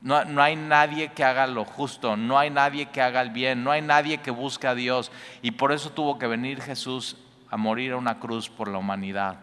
No, 0.00 0.24
no, 0.24 0.42
hay 0.42 0.56
nadie 0.56 1.12
que 1.12 1.24
haga 1.24 1.46
lo 1.46 1.66
justo, 1.66 2.16
no 2.16 2.38
hay 2.38 2.48
nadie 2.48 2.86
que 2.86 3.02
haga 3.02 3.20
el 3.20 3.28
bien, 3.28 3.62
no 3.62 3.70
hay 3.70 3.82
nadie 3.82 4.18
que 4.18 4.30
busque 4.30 4.66
a 4.66 4.74
Dios. 4.74 5.12
Y 5.42 5.50
por 5.50 5.72
eso 5.72 5.90
tuvo 5.90 6.18
que 6.18 6.26
venir 6.26 6.62
Jesús 6.62 7.18
a 7.50 7.56
morir 7.58 7.92
a 7.92 7.96
una 7.96 8.18
cruz 8.18 8.48
por 8.48 8.68
la 8.68 8.78
humanidad, 8.78 9.36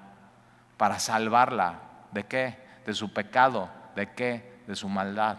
para 0.77 0.97
salvarla. 0.97 1.81
¿De 2.11 2.25
qué? 2.25 2.57
De 2.85 2.93
su 2.93 3.13
pecado. 3.13 3.69
¿De 3.95 4.13
qué? 4.13 4.61
De 4.65 4.75
su 4.75 4.89
maldad. 4.89 5.37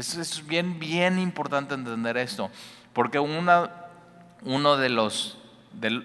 Es, 0.00 0.46
bien, 0.46 0.78
bien 0.78 1.18
importante 1.18 1.74
entender 1.74 2.16
esto, 2.16 2.50
porque 2.94 3.18
una, 3.18 3.70
uno 4.42 4.78
de, 4.78 4.88
los, 4.88 5.36
de, 5.72 6.04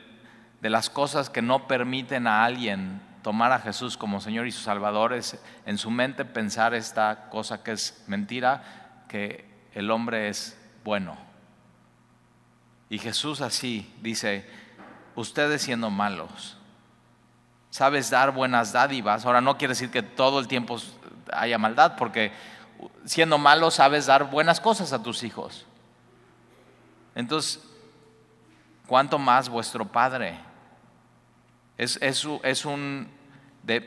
las 0.61 0.89
cosas 0.89 1.29
que 1.29 1.41
no 1.41 1.65
permiten 1.65 2.27
a 2.27 2.43
alguien 2.43 3.01
tomar 3.23 3.53
a 3.53 3.59
Jesús 3.59 3.95
como 3.95 4.19
Señor 4.19 4.47
y 4.47 4.51
su 4.51 4.61
Salvador 4.61 5.13
es 5.13 5.41
en 5.65 5.77
su 5.77 5.91
mente 5.91 6.25
pensar 6.25 6.73
esta 6.73 7.29
cosa 7.29 7.63
que 7.63 7.71
es 7.71 8.03
mentira, 8.07 9.05
que 9.07 9.45
el 9.73 9.89
hombre 9.89 10.27
es 10.27 10.59
bueno. 10.83 11.15
Y 12.89 12.99
Jesús 12.99 13.39
así 13.39 13.89
dice, 14.01 14.45
ustedes 15.15 15.61
siendo 15.61 15.89
malos, 15.89 16.57
sabes 17.69 18.09
dar 18.09 18.31
buenas 18.31 18.73
dádivas. 18.73 19.25
Ahora 19.25 19.39
no 19.39 19.57
quiere 19.57 19.71
decir 19.71 19.89
que 19.89 20.03
todo 20.03 20.41
el 20.41 20.49
tiempo 20.49 20.79
haya 21.31 21.57
maldad, 21.57 21.95
porque 21.95 22.33
siendo 23.05 23.37
malo 23.37 23.71
sabes 23.71 24.07
dar 24.07 24.29
buenas 24.29 24.59
cosas 24.59 24.93
a 24.93 25.01
tus 25.01 25.23
hijos. 25.23 25.65
Entonces, 27.13 27.63
¿cuánto 28.87 29.17
más 29.17 29.49
vuestro 29.49 29.85
Padre? 29.85 30.37
Es, 31.77 31.97
es, 32.01 32.65
un 32.65 33.09
de, 33.63 33.79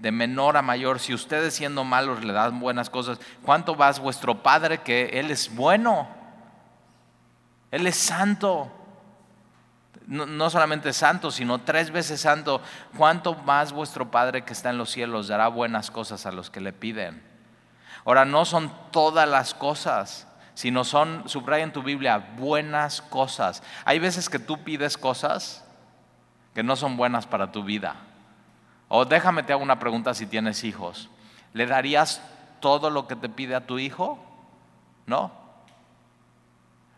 de, 0.00 0.12
menor 0.12 0.56
a 0.56 0.62
mayor. 0.62 0.98
Si 0.98 1.14
ustedes 1.14 1.54
siendo 1.54 1.84
malos 1.84 2.24
le 2.24 2.32
dan 2.32 2.60
buenas 2.60 2.90
cosas, 2.90 3.18
¿cuánto 3.42 3.74
más 3.74 3.98
vuestro 3.98 4.42
Padre 4.42 4.82
que 4.82 5.20
Él 5.20 5.30
es 5.30 5.54
bueno? 5.54 6.08
Él 7.70 7.86
es 7.86 7.96
santo. 7.96 8.70
No, 10.06 10.26
no, 10.26 10.50
solamente 10.50 10.92
santo, 10.92 11.30
sino 11.30 11.60
tres 11.60 11.90
veces 11.90 12.20
santo. 12.20 12.60
¿Cuánto 12.96 13.34
más 13.34 13.72
vuestro 13.72 14.10
Padre 14.10 14.44
que 14.44 14.52
está 14.52 14.70
en 14.70 14.78
los 14.78 14.90
cielos 14.90 15.28
dará 15.28 15.48
buenas 15.48 15.90
cosas 15.90 16.26
a 16.26 16.32
los 16.32 16.50
que 16.50 16.60
le 16.60 16.72
piden? 16.72 17.31
Ahora, 18.04 18.24
no 18.24 18.44
son 18.44 18.72
todas 18.90 19.28
las 19.28 19.54
cosas, 19.54 20.26
sino 20.54 20.84
son, 20.84 21.28
subraya 21.28 21.64
en 21.64 21.72
tu 21.72 21.82
Biblia, 21.82 22.18
buenas 22.36 23.00
cosas. 23.00 23.62
Hay 23.84 23.98
veces 23.98 24.28
que 24.28 24.38
tú 24.38 24.62
pides 24.64 24.98
cosas 24.98 25.64
que 26.54 26.62
no 26.62 26.76
son 26.76 26.96
buenas 26.96 27.26
para 27.26 27.52
tu 27.52 27.64
vida. 27.64 27.96
O 28.88 29.04
déjame 29.04 29.42
te 29.42 29.52
hago 29.52 29.62
una 29.62 29.78
pregunta 29.78 30.14
si 30.14 30.26
tienes 30.26 30.64
hijos. 30.64 31.08
¿Le 31.54 31.66
darías 31.66 32.20
todo 32.60 32.90
lo 32.90 33.06
que 33.06 33.16
te 33.16 33.28
pide 33.28 33.54
a 33.54 33.66
tu 33.66 33.78
hijo? 33.78 34.18
No. 35.06 35.32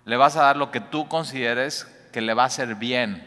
Le 0.04 0.16
vas 0.16 0.36
a 0.36 0.42
dar 0.42 0.56
lo 0.56 0.70
que 0.70 0.80
tú 0.80 1.08
consideres 1.08 1.84
que 2.12 2.20
le 2.20 2.34
va 2.34 2.44
a 2.44 2.46
hacer 2.46 2.74
bien, 2.74 3.26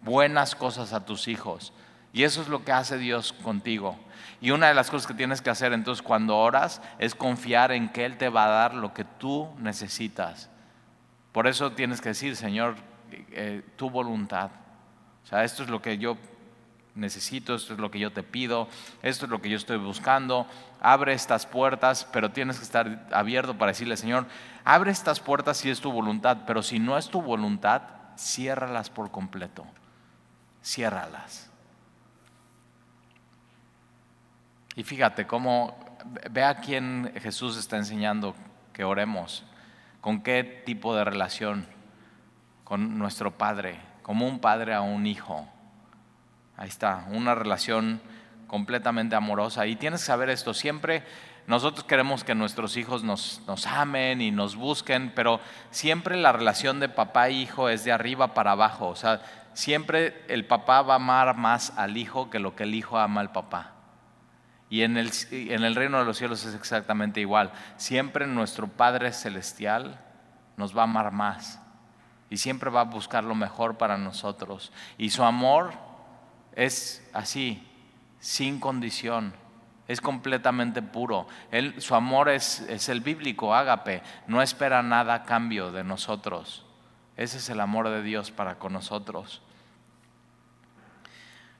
buenas 0.00 0.54
cosas 0.54 0.92
a 0.92 1.04
tus 1.04 1.28
hijos. 1.28 1.72
Y 2.12 2.24
eso 2.24 2.42
es 2.42 2.48
lo 2.48 2.64
que 2.64 2.72
hace 2.72 2.98
Dios 2.98 3.32
contigo. 3.32 3.98
Y 4.40 4.50
una 4.50 4.68
de 4.68 4.74
las 4.74 4.90
cosas 4.90 5.06
que 5.06 5.14
tienes 5.14 5.40
que 5.40 5.50
hacer 5.50 5.72
entonces 5.72 6.02
cuando 6.02 6.36
oras 6.36 6.82
es 6.98 7.14
confiar 7.14 7.72
en 7.72 7.88
que 7.88 8.04
Él 8.04 8.18
te 8.18 8.28
va 8.28 8.44
a 8.44 8.48
dar 8.48 8.74
lo 8.74 8.92
que 8.92 9.04
tú 9.04 9.48
necesitas. 9.58 10.50
Por 11.30 11.46
eso 11.46 11.72
tienes 11.72 12.00
que 12.00 12.10
decir, 12.10 12.36
Señor, 12.36 12.74
eh, 13.30 13.62
tu 13.76 13.88
voluntad. 13.88 14.50
O 15.24 15.26
sea, 15.26 15.44
esto 15.44 15.62
es 15.62 15.70
lo 15.70 15.80
que 15.80 15.96
yo 15.96 16.18
necesito, 16.94 17.54
esto 17.54 17.72
es 17.72 17.78
lo 17.78 17.90
que 17.90 17.98
yo 17.98 18.12
te 18.12 18.22
pido, 18.22 18.68
esto 19.02 19.24
es 19.26 19.30
lo 19.30 19.40
que 19.40 19.48
yo 19.48 19.56
estoy 19.56 19.78
buscando. 19.78 20.46
Abre 20.80 21.14
estas 21.14 21.46
puertas, 21.46 22.06
pero 22.12 22.32
tienes 22.32 22.58
que 22.58 22.64
estar 22.64 23.08
abierto 23.12 23.56
para 23.56 23.70
decirle, 23.70 23.96
Señor, 23.96 24.26
abre 24.64 24.90
estas 24.90 25.20
puertas 25.20 25.56
si 25.56 25.70
es 25.70 25.80
tu 25.80 25.92
voluntad, 25.92 26.38
pero 26.46 26.62
si 26.62 26.78
no 26.78 26.98
es 26.98 27.08
tu 27.08 27.22
voluntad, 27.22 27.82
ciérralas 28.18 28.90
por 28.90 29.10
completo. 29.10 29.64
Ciérralas. 30.62 31.51
Y 34.74 34.84
fíjate 34.84 35.26
cómo, 35.26 35.76
ve 36.30 36.44
a 36.44 36.56
quién 36.56 37.12
Jesús 37.20 37.56
está 37.56 37.76
enseñando 37.76 38.34
que 38.72 38.84
oremos, 38.84 39.44
con 40.00 40.22
qué 40.22 40.62
tipo 40.64 40.94
de 40.96 41.04
relación, 41.04 41.66
con 42.64 42.98
nuestro 42.98 43.36
Padre, 43.36 43.78
como 44.02 44.26
un 44.26 44.40
padre 44.40 44.74
a 44.74 44.80
un 44.80 45.06
hijo. 45.06 45.46
Ahí 46.56 46.68
está, 46.68 47.06
una 47.10 47.34
relación 47.34 48.00
completamente 48.46 49.14
amorosa. 49.14 49.66
Y 49.66 49.76
tienes 49.76 50.00
que 50.00 50.06
saber 50.06 50.30
esto, 50.30 50.54
siempre 50.54 51.04
nosotros 51.46 51.84
queremos 51.84 52.24
que 52.24 52.34
nuestros 52.34 52.76
hijos 52.76 53.02
nos, 53.02 53.42
nos, 53.46 53.66
amen 53.66 54.20
y 54.20 54.30
nos 54.30 54.56
busquen, 54.56 55.12
pero 55.14 55.40
siempre 55.70 56.16
la 56.16 56.32
relación 56.32 56.78
de 56.80 56.88
papá 56.88 57.28
e 57.28 57.32
hijo 57.32 57.68
es 57.68 57.84
de 57.84 57.92
arriba 57.92 58.32
para 58.32 58.52
abajo. 58.52 58.88
O 58.88 58.96
sea, 58.96 59.22
siempre 59.52 60.24
el 60.28 60.46
papá 60.46 60.82
va 60.82 60.94
a 60.94 60.96
amar 60.96 61.36
más 61.36 61.76
al 61.76 61.96
hijo 61.96 62.30
que 62.30 62.38
lo 62.38 62.54
que 62.54 62.62
el 62.62 62.74
hijo 62.74 62.98
ama 62.98 63.20
al 63.20 63.32
papá. 63.32 63.72
Y 64.72 64.84
en 64.84 64.96
el, 64.96 65.10
en 65.32 65.64
el 65.64 65.74
reino 65.74 65.98
de 65.98 66.06
los 66.06 66.16
cielos 66.16 66.46
es 66.46 66.54
exactamente 66.54 67.20
igual. 67.20 67.52
Siempre 67.76 68.26
nuestro 68.26 68.68
Padre 68.68 69.12
Celestial 69.12 70.00
nos 70.56 70.74
va 70.74 70.80
a 70.80 70.84
amar 70.84 71.12
más 71.12 71.60
y 72.30 72.38
siempre 72.38 72.70
va 72.70 72.80
a 72.80 72.84
buscar 72.84 73.22
lo 73.22 73.34
mejor 73.34 73.76
para 73.76 73.98
nosotros. 73.98 74.72
Y 74.96 75.10
su 75.10 75.24
amor 75.24 75.74
es 76.56 77.06
así, 77.12 77.68
sin 78.18 78.60
condición 78.60 79.34
es 79.88 80.00
completamente 80.00 80.80
puro. 80.80 81.26
Él, 81.50 81.74
su 81.82 81.94
amor 81.94 82.30
es, 82.30 82.60
es 82.60 82.88
el 82.88 83.02
bíblico, 83.02 83.54
ágape, 83.54 84.02
no 84.26 84.40
espera 84.40 84.82
nada 84.82 85.12
a 85.12 85.22
cambio 85.24 85.70
de 85.70 85.84
nosotros. 85.84 86.64
Ese 87.18 87.36
es 87.36 87.50
el 87.50 87.60
amor 87.60 87.90
de 87.90 88.02
Dios 88.02 88.30
para 88.30 88.58
con 88.58 88.72
nosotros. 88.72 89.42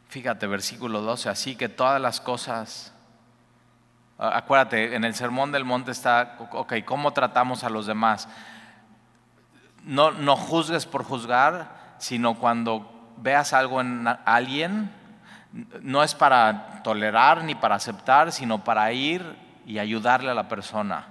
Fíjate, 0.09 0.47
versículo 0.47 1.03
12, 1.03 1.29
así 1.29 1.57
que 1.57 1.69
todas 1.69 2.01
las 2.01 2.23
cosas, 2.23 2.92
acuérdate, 4.31 4.95
en 4.95 5.05
el 5.05 5.15
Sermón 5.15 5.53
del 5.53 5.65
Monte 5.65 5.91
está, 5.91 6.37
ok, 6.53 6.75
¿cómo 6.85 7.13
tratamos 7.13 7.65
a 7.65 7.71
los 7.71 7.87
demás? 7.87 8.29
No, 9.85 10.13
no 10.13 10.37
juzgues 10.37 10.87
por 10.87 11.03
juzgar, 11.03 11.95
sino 11.99 12.35
cuando 12.37 13.13
veas 13.17 13.53
algo 13.53 13.81
en 13.81 14.07
alguien, 14.25 14.93
no 15.81 16.03
es 16.03 16.15
para 16.15 16.83
tolerar 16.83 17.45
ni 17.45 17.55
para 17.55 17.75
aceptar, 17.75 18.33
sino 18.33 18.65
para 18.65 18.93
ir 18.93 19.37
y 19.67 19.79
ayudarle 19.79 20.31
a 20.31 20.35
la 20.35 20.49
persona. 20.49 21.07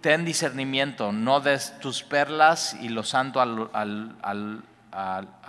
Ten 0.00 0.24
discernimiento, 0.24 1.12
no 1.12 1.40
des 1.40 1.78
tus 1.78 2.02
perlas 2.02 2.74
y 2.80 2.88
lo 2.88 3.02
santo 3.04 3.40
a 3.40 3.84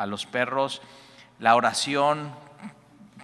los 0.05 0.25
perros. 0.27 0.81
La 1.39 1.55
oración 1.55 2.31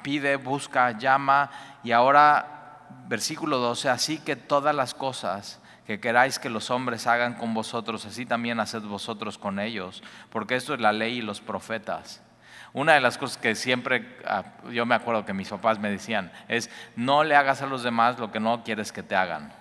pide, 0.01 0.35
busca, 0.35 0.91
llama. 0.91 1.49
Y 1.83 1.91
ahora, 1.91 2.62
versículo 3.07 3.57
12, 3.57 3.89
así 3.89 4.17
que 4.17 4.35
todas 4.35 4.75
las 4.75 4.93
cosas 4.93 5.61
que 5.85 5.99
queráis 5.99 6.39
que 6.39 6.49
los 6.49 6.71
hombres 6.71 7.07
hagan 7.07 7.33
con 7.33 7.53
vosotros, 7.53 8.05
así 8.05 8.25
también 8.25 8.59
haced 8.59 8.81
vosotros 8.81 9.37
con 9.37 9.59
ellos, 9.59 10.01
porque 10.29 10.55
esto 10.55 10.73
es 10.73 10.79
la 10.79 10.93
ley 10.93 11.17
y 11.17 11.21
los 11.21 11.41
profetas. 11.41 12.23
Una 12.71 12.93
de 12.93 13.01
las 13.01 13.17
cosas 13.17 13.37
que 13.37 13.53
siempre, 13.53 14.17
ah, 14.25 14.43
yo 14.71 14.85
me 14.85 14.95
acuerdo 14.95 15.25
que 15.25 15.33
mis 15.33 15.49
papás 15.49 15.77
me 15.77 15.91
decían, 15.91 16.31
es 16.47 16.69
no 16.95 17.23
le 17.23 17.35
hagas 17.35 17.61
a 17.61 17.67
los 17.67 17.83
demás 17.83 18.17
lo 18.17 18.31
que 18.31 18.39
no 18.39 18.63
quieres 18.63 18.91
que 18.91 19.03
te 19.03 19.15
hagan. 19.15 19.53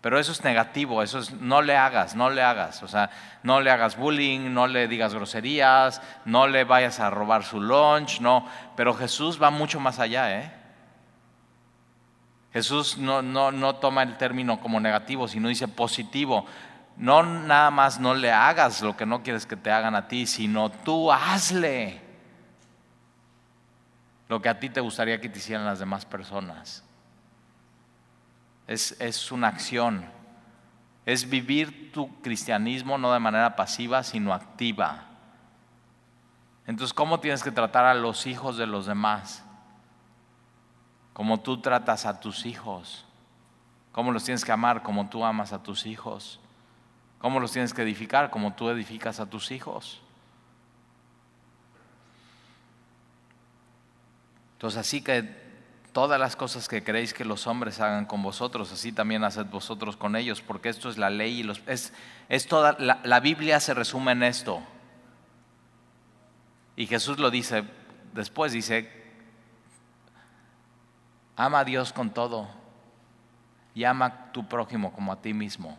Pero 0.00 0.18
eso 0.18 0.32
es 0.32 0.44
negativo, 0.44 1.02
eso 1.02 1.18
es 1.18 1.32
no 1.32 1.62
le 1.62 1.76
hagas, 1.76 2.14
no 2.14 2.28
le 2.28 2.42
hagas. 2.42 2.82
O 2.82 2.88
sea, 2.88 3.08
no 3.42 3.62
le 3.62 3.70
hagas 3.70 3.96
bullying, 3.96 4.52
no 4.52 4.66
le 4.66 4.86
digas 4.86 5.14
groserías, 5.14 6.02
no 6.26 6.46
le 6.46 6.64
vayas 6.64 7.00
a 7.00 7.08
robar 7.08 7.42
su 7.42 7.58
lunch, 7.58 8.20
no. 8.20 8.46
Pero 8.76 8.92
Jesús 8.92 9.42
va 9.42 9.48
mucho 9.50 9.80
más 9.80 10.00
allá, 10.00 10.40
¿eh? 10.40 10.52
Jesús 12.54 12.98
no, 12.98 13.20
no, 13.20 13.50
no 13.50 13.74
toma 13.74 14.04
el 14.04 14.16
término 14.16 14.60
como 14.60 14.78
negativo, 14.78 15.26
sino 15.26 15.48
dice 15.48 15.66
positivo. 15.66 16.46
No 16.96 17.24
nada 17.24 17.72
más 17.72 17.98
no 17.98 18.14
le 18.14 18.30
hagas 18.30 18.80
lo 18.80 18.96
que 18.96 19.04
no 19.04 19.24
quieres 19.24 19.44
que 19.44 19.56
te 19.56 19.72
hagan 19.72 19.96
a 19.96 20.06
ti, 20.06 20.24
sino 20.24 20.70
tú 20.70 21.10
hazle 21.10 22.00
lo 24.28 24.40
que 24.40 24.48
a 24.48 24.60
ti 24.60 24.70
te 24.70 24.80
gustaría 24.80 25.20
que 25.20 25.28
te 25.28 25.38
hicieran 25.38 25.66
las 25.66 25.80
demás 25.80 26.06
personas. 26.06 26.84
Es, 28.68 28.96
es 29.00 29.32
una 29.32 29.48
acción. 29.48 30.04
Es 31.06 31.28
vivir 31.28 31.90
tu 31.92 32.20
cristianismo 32.22 32.98
no 32.98 33.12
de 33.12 33.18
manera 33.18 33.56
pasiva, 33.56 34.04
sino 34.04 34.32
activa. 34.32 35.06
Entonces, 36.68 36.94
¿cómo 36.94 37.18
tienes 37.18 37.42
que 37.42 37.50
tratar 37.50 37.84
a 37.84 37.94
los 37.94 38.28
hijos 38.28 38.56
de 38.56 38.68
los 38.68 38.86
demás? 38.86 39.43
Como 41.14 41.40
tú 41.40 41.62
tratas 41.62 42.04
a 42.04 42.20
tus 42.20 42.44
hijos. 42.44 43.06
¿Cómo 43.92 44.12
los 44.12 44.24
tienes 44.24 44.44
que 44.44 44.52
amar 44.52 44.82
como 44.82 45.08
tú 45.08 45.24
amas 45.24 45.54
a 45.54 45.62
tus 45.62 45.86
hijos? 45.86 46.40
¿Cómo 47.20 47.40
los 47.40 47.52
tienes 47.52 47.72
que 47.72 47.82
edificar 47.82 48.30
como 48.30 48.52
tú 48.52 48.68
edificas 48.68 49.20
a 49.20 49.26
tus 49.26 49.50
hijos? 49.50 50.02
Entonces, 54.54 54.80
así 54.80 55.00
que 55.00 55.44
todas 55.92 56.18
las 56.18 56.34
cosas 56.34 56.68
que 56.68 56.82
queréis 56.82 57.14
que 57.14 57.24
los 57.24 57.46
hombres 57.46 57.80
hagan 57.80 58.06
con 58.06 58.20
vosotros, 58.20 58.72
así 58.72 58.90
también 58.90 59.22
haced 59.22 59.46
vosotros 59.46 59.96
con 59.96 60.16
ellos, 60.16 60.42
porque 60.42 60.68
esto 60.68 60.90
es 60.90 60.98
la 60.98 61.08
ley 61.08 61.40
y 61.40 61.42
los, 61.44 61.62
es, 61.66 61.92
es 62.28 62.48
toda, 62.48 62.76
la, 62.80 63.00
la 63.04 63.20
Biblia 63.20 63.60
se 63.60 63.74
resume 63.74 64.10
en 64.12 64.24
esto. 64.24 64.60
Y 66.74 66.86
Jesús 66.86 67.20
lo 67.20 67.30
dice, 67.30 67.62
después 68.12 68.52
dice, 68.52 69.03
ama 71.36 71.60
a 71.60 71.64
Dios 71.64 71.92
con 71.92 72.10
todo 72.10 72.48
y 73.74 73.84
ama 73.84 74.06
a 74.06 74.32
tu 74.32 74.46
prójimo 74.46 74.92
como 74.92 75.12
a 75.12 75.20
ti 75.20 75.34
mismo. 75.34 75.76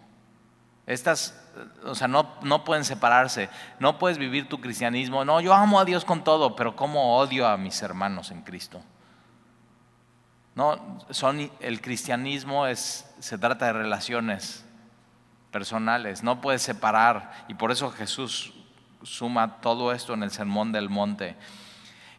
Estas, 0.86 1.41
o 1.84 1.96
sea, 1.96 2.08
no, 2.08 2.36
no 2.44 2.63
pueden 2.63 2.86
separarse. 2.86 3.50
No 3.80 3.98
puedes 3.98 4.18
vivir 4.18 4.48
tu 4.48 4.62
cristianismo. 4.62 5.26
No, 5.26 5.41
yo 5.41 5.54
amo 5.54 5.80
a 5.80 5.86
Dios 5.86 6.06
con 6.06 6.24
todo, 6.24 6.56
pero 6.56 6.76
¿cómo 6.76 7.18
odio 7.18 7.48
a 7.48 7.58
mis 7.58 7.82
hermanos 7.82 8.30
en 8.32 8.41
Cristo? 8.41 8.82
No, 10.54 11.00
son, 11.10 11.52
el 11.60 11.82
cristianismo 11.82 12.68
es, 12.68 13.13
se 13.20 13.38
trata 13.38 13.65
de 13.65 13.74
relaciones 13.74 14.65
personales. 15.52 16.22
No 16.22 16.39
puedes 16.39 16.62
separar. 16.62 17.46
Y 17.48 17.56
por 17.56 17.72
eso 17.72 17.89
Jesús 17.91 18.54
suma 19.02 19.60
todo 19.62 19.91
esto 19.91 20.13
en 20.13 20.24
el 20.24 20.32
Sermón 20.32 20.72
del 20.72 20.89
Monte. 20.89 21.36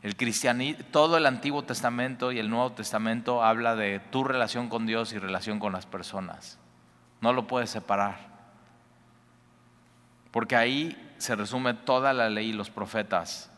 El 0.02 0.16
cristianismo, 0.16 0.84
todo 0.90 1.16
el 1.16 1.26
Antiguo 1.26 1.62
Testamento 1.62 2.32
y 2.32 2.38
el 2.38 2.50
Nuevo 2.50 2.72
Testamento 2.72 3.42
habla 3.42 3.74
de 3.76 3.98
tu 3.98 4.24
relación 4.24 4.68
con 4.68 4.86
Dios 4.86 5.12
y 5.12 5.18
relación 5.18 5.58
con 5.58 5.72
las 5.72 5.86
personas. 5.86 6.58
No 7.20 7.32
lo 7.32 7.46
puedes 7.46 7.70
separar. 7.70 8.18
Porque 10.30 10.54
ahí 10.54 11.14
se 11.18 11.34
resume 11.34 11.74
toda 11.74 12.12
la 12.12 12.28
ley 12.28 12.50
y 12.50 12.52
los 12.52 12.70
profetas. 12.70 13.50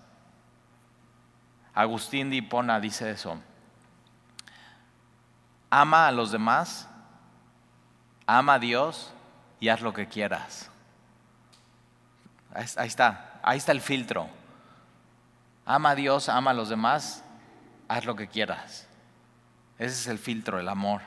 Agustín 1.75 2.31
de 2.31 2.37
Hipona 2.37 2.81
dice 2.81 3.11
eso. 3.11 3.41
Ama 5.71 6.09
a 6.09 6.13
los 6.13 6.33
demás, 6.33 6.89
ama 8.27 8.55
a 8.55 8.59
Dios 8.59 9.13
y 9.61 9.69
haz 9.69 9.81
lo 9.81 9.93
que 9.93 10.07
quieras. 10.07 10.71
Ahí 12.55 12.87
está, 12.87 13.41
ahí 13.43 13.59
está 13.59 13.73
el 13.73 13.81
filtro. 13.81 14.38
Ama 15.71 15.91
a 15.91 15.95
Dios, 15.95 16.31
ama 16.31 16.53
a 16.53 16.55
los 16.55 16.71
demás, 16.71 17.23
haz 17.89 18.07
lo 18.07 18.17
que 18.17 18.27
quieras. 18.27 18.89
Ese 19.77 19.93
es 19.93 20.07
el 20.07 20.19
filtro, 20.19 20.59
el 20.59 20.67
amor. 20.67 21.03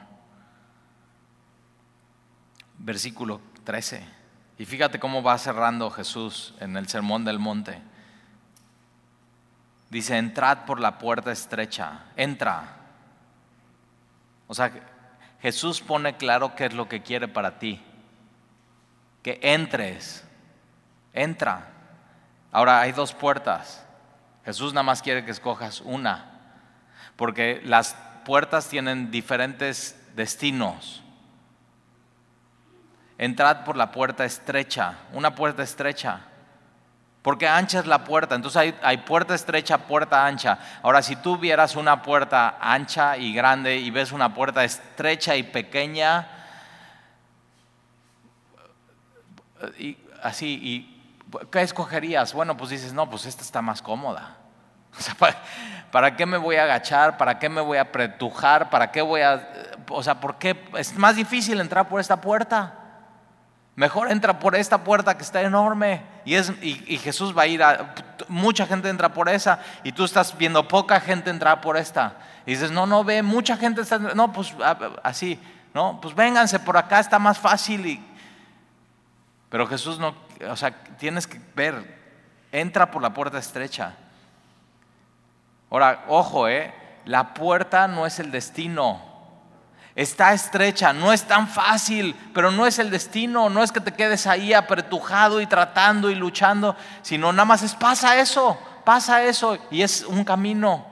Versículo 2.78 3.42
13. 3.64 4.06
Y 4.60 4.66
fíjate 4.66 5.00
cómo 5.00 5.24
va 5.24 5.36
cerrando 5.40 5.90
Jesús 5.90 6.54
en 6.60 6.78
el 6.78 6.88
Sermón 6.88 7.26
del 7.26 7.40
Monte. 7.40 7.82
Dice, 9.90 10.20
entrad 10.20 10.60
por 10.66 10.80
la 10.80 11.00
puerta 11.00 11.32
estrecha, 11.32 12.06
entra. 12.16 12.76
O 14.48 14.54
sea, 14.54 14.72
Jesús 15.42 15.82
pone 15.82 16.18
claro 16.18 16.56
qué 16.56 16.66
es 16.66 16.74
lo 16.76 16.88
que 16.88 17.02
quiere 17.02 17.28
para 17.28 17.58
ti. 17.58 17.84
Que 19.24 19.40
entres, 19.42 20.24
entra. 21.14 21.68
Ahora 22.52 22.80
hay 22.80 22.92
dos 22.92 23.12
puertas. 23.12 23.88
Jesús 24.46 24.74
nada 24.74 24.84
más 24.84 25.02
quiere 25.02 25.26
que 25.26 25.32
escojas 25.32 25.82
una. 25.82 26.26
Porque 27.16 27.62
las 27.64 27.96
puertas 28.26 28.68
tienen 28.70 29.12
diferentes 29.12 29.98
destinos 30.16 31.02
entrad 33.22 33.64
por 33.64 33.78
la 33.78 33.92
puerta 33.92 34.26
estrecha, 34.26 34.96
una 35.14 35.36
puerta 35.36 35.62
estrecha. 35.62 36.22
Porque 37.22 37.48
ancha 37.48 37.80
es 37.80 37.86
la 37.86 38.04
puerta, 38.04 38.34
entonces 38.34 38.74
hay, 38.82 38.98
puerta 38.98 39.36
estrecha, 39.36 39.78
puerta 39.78 40.26
ancha. 40.26 40.58
Ahora, 40.82 41.04
si 41.04 41.16
tú 41.18 41.38
vieras 41.38 41.76
una 41.76 42.02
puerta 42.02 42.58
ancha 42.60 43.16
y 43.18 43.32
grande 43.32 43.78
y 43.78 43.92
ves 43.92 44.12
una 44.12 44.34
puerta 44.34 44.64
estrecha 44.64 45.36
y 45.36 45.44
pequeña, 45.44 46.28
y 49.78 50.00
así, 50.24 50.48
y, 50.48 50.91
¿qué 51.52 51.62
escogerías? 51.62 52.34
Bueno, 52.34 52.58
pues 52.58 52.70
dices, 52.70 52.94
no, 52.94 53.10
pues 53.10 53.26
esta 53.26 53.44
está 53.44 53.62
más 53.62 53.82
cómoda. 53.82 54.38
¿para, 55.20 55.38
¿para, 55.92 56.16
qué 56.16 56.26
me 56.26 56.38
voy 56.38 56.58
a 56.58 56.64
agachar? 56.64 57.18
¿Para 57.18 57.40
qué 57.40 57.50
me 57.50 57.62
voy 57.62 57.78
a 57.78 57.92
pretujar? 57.92 58.70
¿Para 58.70 58.92
qué 58.92 59.02
voy 59.02 59.22
a.? 59.22 59.48
O 59.90 60.04
sea, 60.04 60.20
¿por 60.20 60.38
qué? 60.38 60.70
Es 60.78 60.98
más 60.98 61.16
difícil 61.16 61.60
entrar 61.60 61.88
por 61.88 62.00
esta 62.00 62.20
puerta. 62.22 62.82
Mejor 63.76 64.12
entra 64.12 64.38
por 64.38 64.56
esta 64.56 64.84
puerta 64.84 65.16
que 65.16 65.24
está 65.24 65.42
enorme. 65.42 66.04
Y, 66.26 66.36
es, 66.36 66.52
y, 66.62 66.98
Jesús 66.98 67.36
va 67.36 67.44
a 67.44 67.48
ir 67.48 67.64
a... 67.64 67.96
Mucha 68.28 68.68
gente 68.68 68.90
entra 68.90 69.14
por 69.14 69.30
esa 69.30 69.60
y 69.84 69.92
tú 69.92 70.04
estás 70.04 70.38
viendo 70.38 70.68
poca 70.68 71.00
gente 71.00 71.30
entrar 71.30 71.62
por 71.62 71.78
esta. 71.78 72.18
Y 72.46 72.52
dices, 72.52 72.70
no, 72.72 72.86
no 72.86 73.04
ve, 73.04 73.24
mucha 73.24 73.56
gente 73.56 73.82
está... 73.82 73.98
No, 73.98 74.32
pues 74.34 74.54
así, 75.04 75.40
¿no? 75.74 76.00
Pues 76.02 76.14
vénganse 76.14 76.60
por 76.60 76.78
acá, 76.78 77.00
está 77.00 77.18
más 77.18 77.40
fácil. 77.40 77.86
Y... 77.86 78.04
Pero 79.50 79.66
Jesús 79.66 79.98
no, 80.00 80.14
o 80.50 80.56
sea, 80.56 80.72
tienes 80.98 81.28
que 81.28 81.40
ver, 81.56 82.00
entra 82.52 82.90
por 82.92 83.02
la 83.02 83.14
puerta 83.14 83.38
estrecha. 83.38 83.94
Ahora, 85.70 86.06
ojo, 86.08 86.48
¿eh? 86.48 86.74
La 87.06 87.34
puerta 87.34 87.88
no 87.88 88.06
es 88.06 88.20
el 88.20 88.32
destino. 88.32 89.02
Está 89.96 90.34
estrecha, 90.34 90.94
no 90.94 91.12
es 91.12 91.24
tan 91.24 91.48
fácil, 91.48 92.16
pero 92.34 92.50
no 92.52 92.66
es 92.66 92.80
el 92.80 92.90
destino, 92.90 93.50
no 93.50 93.62
es 93.62 93.72
que 93.72 93.82
te 93.82 93.94
quedes 93.94 94.26
ahí 94.26 94.54
apretujado 94.54 95.42
y 95.42 95.48
tratando 95.48 96.10
y 96.10 96.16
luchando, 96.16 96.78
sino 97.02 97.34
nada 97.34 97.46
más 97.46 97.62
es 97.62 97.76
pasa 97.76 98.18
eso, 98.18 98.58
pasa 98.86 99.24
eso 99.24 99.58
y 99.70 99.82
es 99.82 100.04
un 100.04 100.24
camino. 100.24 100.91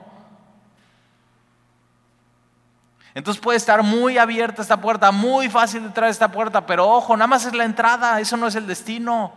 Entonces 3.14 3.42
puede 3.42 3.56
estar 3.56 3.82
muy 3.82 4.18
abierta 4.18 4.62
esta 4.62 4.80
puerta, 4.80 5.10
muy 5.10 5.48
fácil 5.48 5.80
de 5.80 5.88
entrar 5.88 6.08
esta 6.08 6.30
puerta, 6.30 6.64
pero 6.64 6.88
ojo, 6.88 7.16
nada 7.16 7.26
más 7.26 7.44
es 7.44 7.54
la 7.54 7.64
entrada, 7.64 8.20
eso 8.20 8.36
no 8.36 8.46
es 8.46 8.54
el 8.54 8.66
destino. 8.66 9.32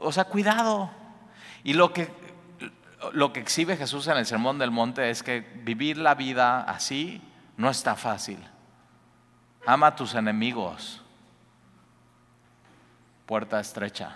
o 0.00 0.12
sea, 0.12 0.24
cuidado. 0.24 0.90
Y 1.62 1.72
lo 1.72 1.92
que, 1.92 2.12
lo 3.12 3.32
que 3.32 3.40
exhibe 3.40 3.76
Jesús 3.76 4.06
en 4.08 4.18
el 4.18 4.26
Sermón 4.26 4.58
del 4.58 4.70
Monte 4.70 5.08
es 5.08 5.22
que 5.22 5.40
vivir 5.40 5.96
la 5.96 6.14
vida 6.14 6.60
así 6.62 7.22
no 7.56 7.70
está 7.70 7.96
fácil. 7.96 8.38
Ama 9.66 9.88
a 9.88 9.96
tus 9.96 10.14
enemigos. 10.14 11.00
Puerta 13.24 13.58
estrecha. 13.58 14.14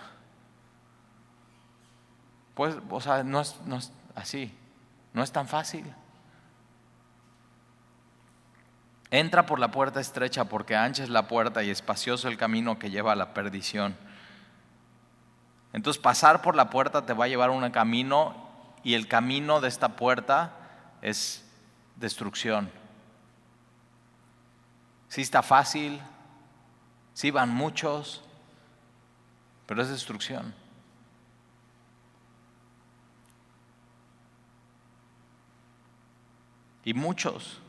Pues, 2.53 2.75
o 2.87 3.01
sea, 3.01 3.23
no 3.23 3.41
no 3.65 3.77
es 3.77 3.91
así. 4.13 4.55
No 5.13 5.23
es 5.23 5.31
tan 5.31 5.47
fácil. 5.47 5.91
Entra 9.11 9.45
por 9.45 9.59
la 9.59 9.71
puerta 9.71 9.99
estrecha 9.99 10.45
porque 10.45 10.75
ancha 10.75 11.03
es 11.03 11.09
la 11.09 11.27
puerta 11.27 11.63
y 11.63 11.71
espacioso 11.71 12.27
el 12.27 12.37
camino 12.37 12.77
que 12.77 12.91
lleva 12.91 13.13
a 13.13 13.15
la 13.15 13.33
perdición. 13.33 13.95
Entonces 15.73 16.01
pasar 16.01 16.41
por 16.41 16.55
la 16.55 16.69
puerta 16.69 17.05
te 17.05 17.13
va 17.13 17.25
a 17.25 17.27
llevar 17.27 17.49
a 17.49 17.53
un 17.53 17.69
camino 17.71 18.49
y 18.83 18.93
el 18.93 19.07
camino 19.07 19.61
de 19.61 19.67
esta 19.67 19.95
puerta 19.95 20.53
es 21.01 21.43
destrucción. 21.95 22.71
Sí 25.07 25.21
está 25.21 25.41
fácil, 25.41 25.99
sí 27.13 27.31
van 27.31 27.49
muchos, 27.49 28.23
pero 29.65 29.81
es 29.81 29.89
destrucción. 29.89 30.53
Y 36.83 36.93
muchos. 36.93 37.59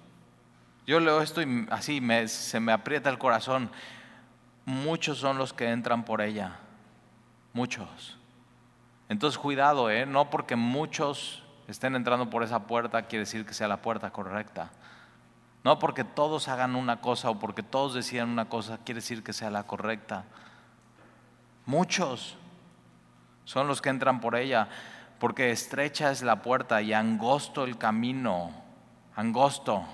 Yo 0.86 1.00
leo 1.00 1.20
esto 1.20 1.42
y 1.42 1.66
así 1.70 2.00
se 2.26 2.60
me 2.60 2.72
aprieta 2.72 3.10
el 3.10 3.18
corazón. 3.18 3.70
Muchos 4.64 5.18
son 5.18 5.38
los 5.38 5.52
que 5.52 5.70
entran 5.70 6.04
por 6.04 6.20
ella. 6.20 6.56
Muchos. 7.52 8.18
Entonces 9.08 9.38
cuidado, 9.38 9.90
¿eh? 9.90 10.06
no 10.06 10.30
porque 10.30 10.56
muchos 10.56 11.42
estén 11.66 11.96
entrando 11.96 12.30
por 12.30 12.42
esa 12.42 12.66
puerta 12.66 13.02
quiere 13.02 13.24
decir 13.24 13.44
que 13.44 13.54
sea 13.54 13.68
la 13.68 13.82
puerta 13.82 14.10
correcta. 14.10 14.70
No 15.62 15.78
porque 15.78 16.04
todos 16.04 16.48
hagan 16.48 16.74
una 16.74 17.00
cosa 17.00 17.30
o 17.30 17.38
porque 17.38 17.62
todos 17.62 17.94
decidan 17.94 18.30
una 18.30 18.48
cosa 18.48 18.78
quiere 18.78 19.00
decir 19.00 19.22
que 19.22 19.32
sea 19.32 19.50
la 19.50 19.64
correcta. 19.64 20.24
Muchos 21.66 22.36
son 23.44 23.66
los 23.68 23.82
que 23.82 23.90
entran 23.90 24.20
por 24.20 24.36
ella, 24.36 24.68
porque 25.18 25.50
estrecha 25.50 26.10
es 26.10 26.22
la 26.22 26.40
puerta 26.40 26.80
y 26.80 26.92
angosto 26.92 27.64
el 27.64 27.76
camino, 27.76 28.52
angosto. 29.16 29.84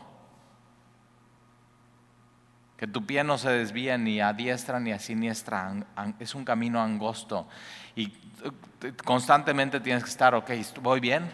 Que 2.77 2.87
tu 2.87 3.07
pie 3.07 3.25
no 3.25 3.39
se 3.39 3.51
desvíe 3.51 3.97
ni 3.99 4.21
a 4.21 4.33
diestra 4.33 4.81
ni 4.81 4.93
a 4.93 4.99
siniestra, 4.99 5.73
es 6.19 6.35
un 6.35 6.45
camino 6.45 6.81
angosto. 6.81 7.49
Y 7.95 8.13
eh, 8.83 8.93
constantemente 9.05 9.81
tienes 9.81 10.05
que 10.05 10.11
estar, 10.11 10.35
ok, 10.35 10.51
voy 10.83 11.01
bien, 11.01 11.31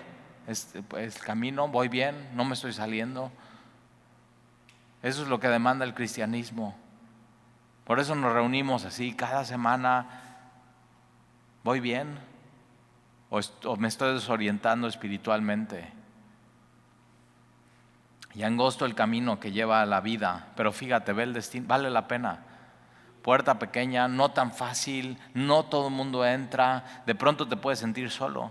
es 0.47 0.75
el 0.95 1.15
camino, 1.19 1.69
voy 1.69 1.89
bien, 1.89 2.31
no 2.35 2.45
me 2.45 2.55
estoy 2.55 2.73
saliendo. 2.73 3.33
Eso 5.03 5.23
es 5.23 5.29
lo 5.29 5.41
que 5.41 5.49
demanda 5.49 5.85
el 5.85 5.95
cristianismo. 5.95 6.77
Por 7.85 7.99
eso 7.99 8.15
nos 8.15 8.33
reunimos 8.33 8.85
así 8.85 9.15
cada 9.15 9.45
semana. 9.45 10.07
¿Voy 11.65 11.81
bien? 11.81 12.19
¿O, 13.31 13.77
me 13.77 13.89
estoy 13.89 14.15
desorientando 14.15 14.87
espiritualmente? 14.87 15.93
Y 18.35 18.45
angosto 18.45 18.87
el 18.87 18.95
camino 18.95 19.39
que 19.39 19.53
lleva 19.53 19.83
a 19.83 19.87
la 19.87 20.01
vida. 20.01 20.49
Pero 20.57 20.73
fíjate, 20.73 21.13
ve 21.13 21.25
el 21.25 21.35
destino, 21.35 21.67
vale 21.69 21.91
la 21.91 22.09
pena. 22.09 22.41
Puerta 23.23 23.59
pequeña, 23.59 24.09
no 24.09 24.31
tan 24.31 24.53
fácil, 24.53 25.19
no 25.35 25.65
todo 25.65 25.89
el 25.89 25.95
mundo 25.95 26.25
entra. 26.27 27.03
De 27.07 27.15
pronto 27.15 27.47
te 27.47 27.57
puedes 27.57 27.79
sentir 27.79 28.11
solo. 28.11 28.51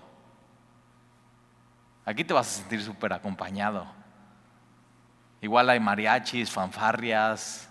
Aquí 2.06 2.24
te 2.24 2.34
vas 2.34 2.48
a 2.48 2.60
sentir 2.62 2.82
súper 2.82 3.14
acompañado. 3.14 3.86
Igual 5.42 5.70
hay 5.70 5.80
mariachis, 5.80 6.52
fanfarrias. 6.52 7.70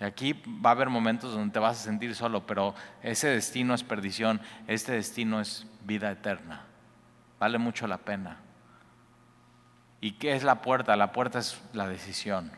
Y 0.00 0.04
aquí 0.04 0.32
va 0.64 0.70
a 0.70 0.72
haber 0.72 0.88
momentos 0.88 1.34
donde 1.34 1.52
te 1.52 1.58
vas 1.58 1.78
a 1.80 1.84
sentir 1.84 2.14
solo, 2.14 2.46
pero 2.46 2.74
ese 3.02 3.28
destino 3.28 3.74
es 3.74 3.82
perdición, 3.82 4.40
este 4.66 4.92
destino 4.92 5.40
es 5.40 5.66
vida 5.84 6.10
eterna. 6.10 6.62
Vale 7.38 7.58
mucho 7.58 7.86
la 7.86 7.98
pena. 7.98 8.38
¿Y 10.00 10.12
qué 10.12 10.34
es 10.34 10.42
la 10.42 10.62
puerta? 10.62 10.96
La 10.96 11.12
puerta 11.12 11.38
es 11.38 11.60
la 11.72 11.86
decisión. 11.86 12.50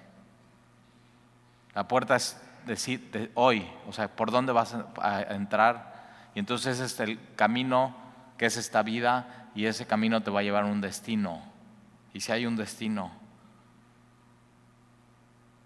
La 1.75 1.89
puerta 1.89 2.17
es 2.17 2.41
decir 2.67 3.33
hoy, 3.35 3.67
o 3.89 3.93
sea, 3.93 4.09
por 4.09 4.31
dónde 4.31 4.53
vas 4.53 4.77
a 5.01 5.23
entrar. 5.35 5.93
Y 6.35 6.39
entonces 6.39 6.79
es 6.81 6.99
el 7.01 7.19
camino 7.35 7.97
que 8.39 8.47
es 8.47 8.57
esta 8.57 8.83
vida 8.83 9.51
y 9.55 9.67
ese 9.67 9.87
camino 9.87 10.23
te 10.23 10.31
va 10.31 10.41
a 10.41 10.43
llevar 10.43 10.65
a 10.65 10.67
un 10.67 10.81
destino. 10.81 11.43
Y 12.15 12.21
si 12.21 12.33
hay 12.33 12.47
un 12.47 12.57
destino, 12.57 13.11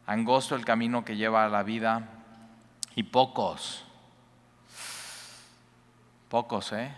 angosto 0.06 0.54
el 0.54 0.64
camino 0.64 1.04
que 1.04 1.16
lleva 1.16 1.44
a 1.44 1.48
la 1.48 1.62
vida 1.62 2.08
y 2.94 3.02
pocos, 3.02 3.84
pocos, 6.28 6.72
¿eh? 6.72 6.94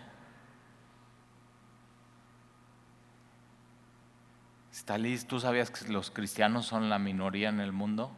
¿Tú 5.27 5.39
sabías 5.39 5.71
que 5.71 5.91
los 5.91 6.11
cristianos 6.11 6.65
son 6.65 6.89
la 6.89 6.99
minoría 6.99 7.49
en 7.49 7.59
el 7.59 7.71
mundo? 7.71 8.11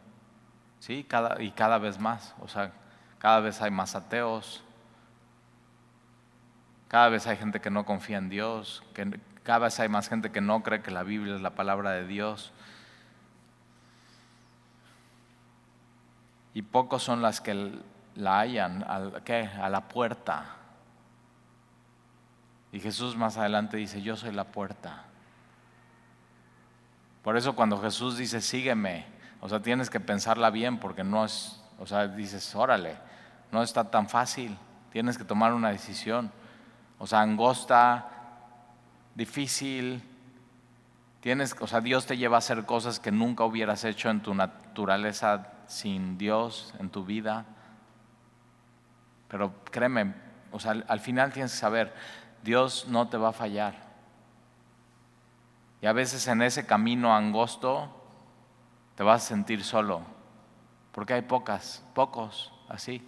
Sí, 0.80 1.06
y 1.40 1.52
cada 1.52 1.78
vez 1.78 2.00
más, 2.00 2.36
o 2.42 2.48
sea, 2.48 2.72
cada 3.20 3.40
vez 3.40 3.62
hay 3.62 3.72
más 3.72 3.96
ateos, 3.96 4.64
cada 6.88 7.10
vez 7.10 7.28
hay 7.28 7.38
gente 7.38 7.62
que 7.62 7.70
no 7.70 7.86
confía 7.86 8.18
en 8.18 8.30
Dios, 8.30 8.84
cada 9.44 9.60
vez 9.60 9.80
hay 9.80 9.90
más 9.90 10.10
gente 10.10 10.32
que 10.32 10.42
no 10.42 10.64
cree 10.64 10.82
que 10.82 10.92
la 10.92 11.04
Biblia 11.04 11.36
es 11.36 11.42
la 11.42 11.56
palabra 11.56 11.92
de 11.92 12.08
Dios. 12.08 12.52
y 16.54 16.62
pocos 16.62 17.04
son 17.04 17.22
las 17.22 17.42
que 17.42 17.80
la 18.16 18.40
hallan 18.40 18.84
a 18.84 19.70
la 19.70 19.88
puerta. 19.88 20.58
Y 22.72 22.80
Jesús 22.80 23.16
más 23.16 23.38
adelante 23.38 23.78
dice, 23.78 24.02
yo 24.02 24.16
soy 24.16 24.34
la 24.34 24.46
puerta. 24.46 25.06
Por 27.24 27.38
eso 27.38 27.56
cuando 27.56 27.80
Jesús 27.80 28.18
dice, 28.18 28.42
sígueme, 28.42 29.06
o 29.42 29.50
sea, 29.50 29.62
tienes 29.62 29.90
que 29.90 30.00
pensarla 30.00 30.50
bien 30.50 30.80
porque 30.80 31.04
no 31.04 31.26
es, 31.26 31.62
o 31.80 31.86
sea, 31.86 32.08
dices, 32.08 32.56
órale, 32.56 32.96
no 33.52 33.62
está 33.64 33.90
tan 33.90 34.10
fácil, 34.10 34.58
tienes 34.92 35.18
que 35.18 35.24
tomar 35.24 35.54
una 35.54 35.70
decisión. 35.70 36.32
O 36.98 37.08
sea, 37.08 37.22
angosta, 37.22 38.08
difícil, 39.16 40.04
tienes, 41.20 41.56
o 41.60 41.68
sea, 41.68 41.82
Dios 41.82 42.06
te 42.06 42.18
lleva 42.18 42.38
a 42.38 42.40
hacer 42.40 42.66
cosas 42.66 43.00
que 43.00 43.12
nunca 43.12 43.44
hubieras 43.44 43.84
hecho 43.84 44.10
en 44.10 44.22
tu 44.22 44.34
naturaleza 44.34 45.52
sin 45.68 46.18
Dios 46.18 46.74
en 46.80 46.90
tu 46.90 47.06
vida. 47.06 47.46
Pero 49.30 49.54
créeme, 49.64 50.14
o 50.52 50.60
sea, 50.60 50.72
al, 50.88 51.00
final 51.00 51.32
tienes 51.32 51.54
que 51.54 51.58
saber, 51.58 51.94
Dios 52.44 52.86
no 52.90 53.08
te 53.08 53.18
va 53.18 53.30
a 53.30 53.34
fallar. 53.34 53.90
Y 55.82 55.88
a 55.88 55.94
veces 55.94 56.28
en 56.28 56.41
ese 56.41 56.65
camino 56.65 57.15
angosto 57.15 57.90
te 58.96 59.04
vas 59.04 59.23
a 59.23 59.27
sentir 59.27 59.63
solo, 59.63 60.02
porque 60.92 61.13
hay 61.13 61.23
pocas, 61.23 61.84
pocos 61.96 62.54
así. 62.69 63.02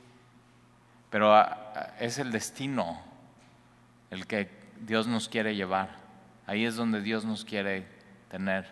Pero 1.10 1.36
ah, 1.36 1.74
ah, 1.76 1.88
es 2.00 2.18
el 2.18 2.32
destino 2.32 3.00
el 4.10 4.26
que 4.26 4.50
Dios 4.80 5.06
nos 5.06 5.30
quiere 5.30 5.56
llevar. 5.56 5.90
Ahí 6.48 6.66
es 6.66 6.76
donde 6.76 7.02
Dios 7.02 7.26
nos 7.26 7.46
quiere 7.46 7.88
tener 8.30 8.68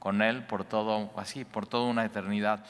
con 0.00 0.22
Él 0.22 0.44
por 0.44 0.64
todo, 0.64 1.12
así, 1.16 1.44
por 1.44 1.66
toda 1.66 1.88
una 1.88 2.04
eternidad. 2.04 2.64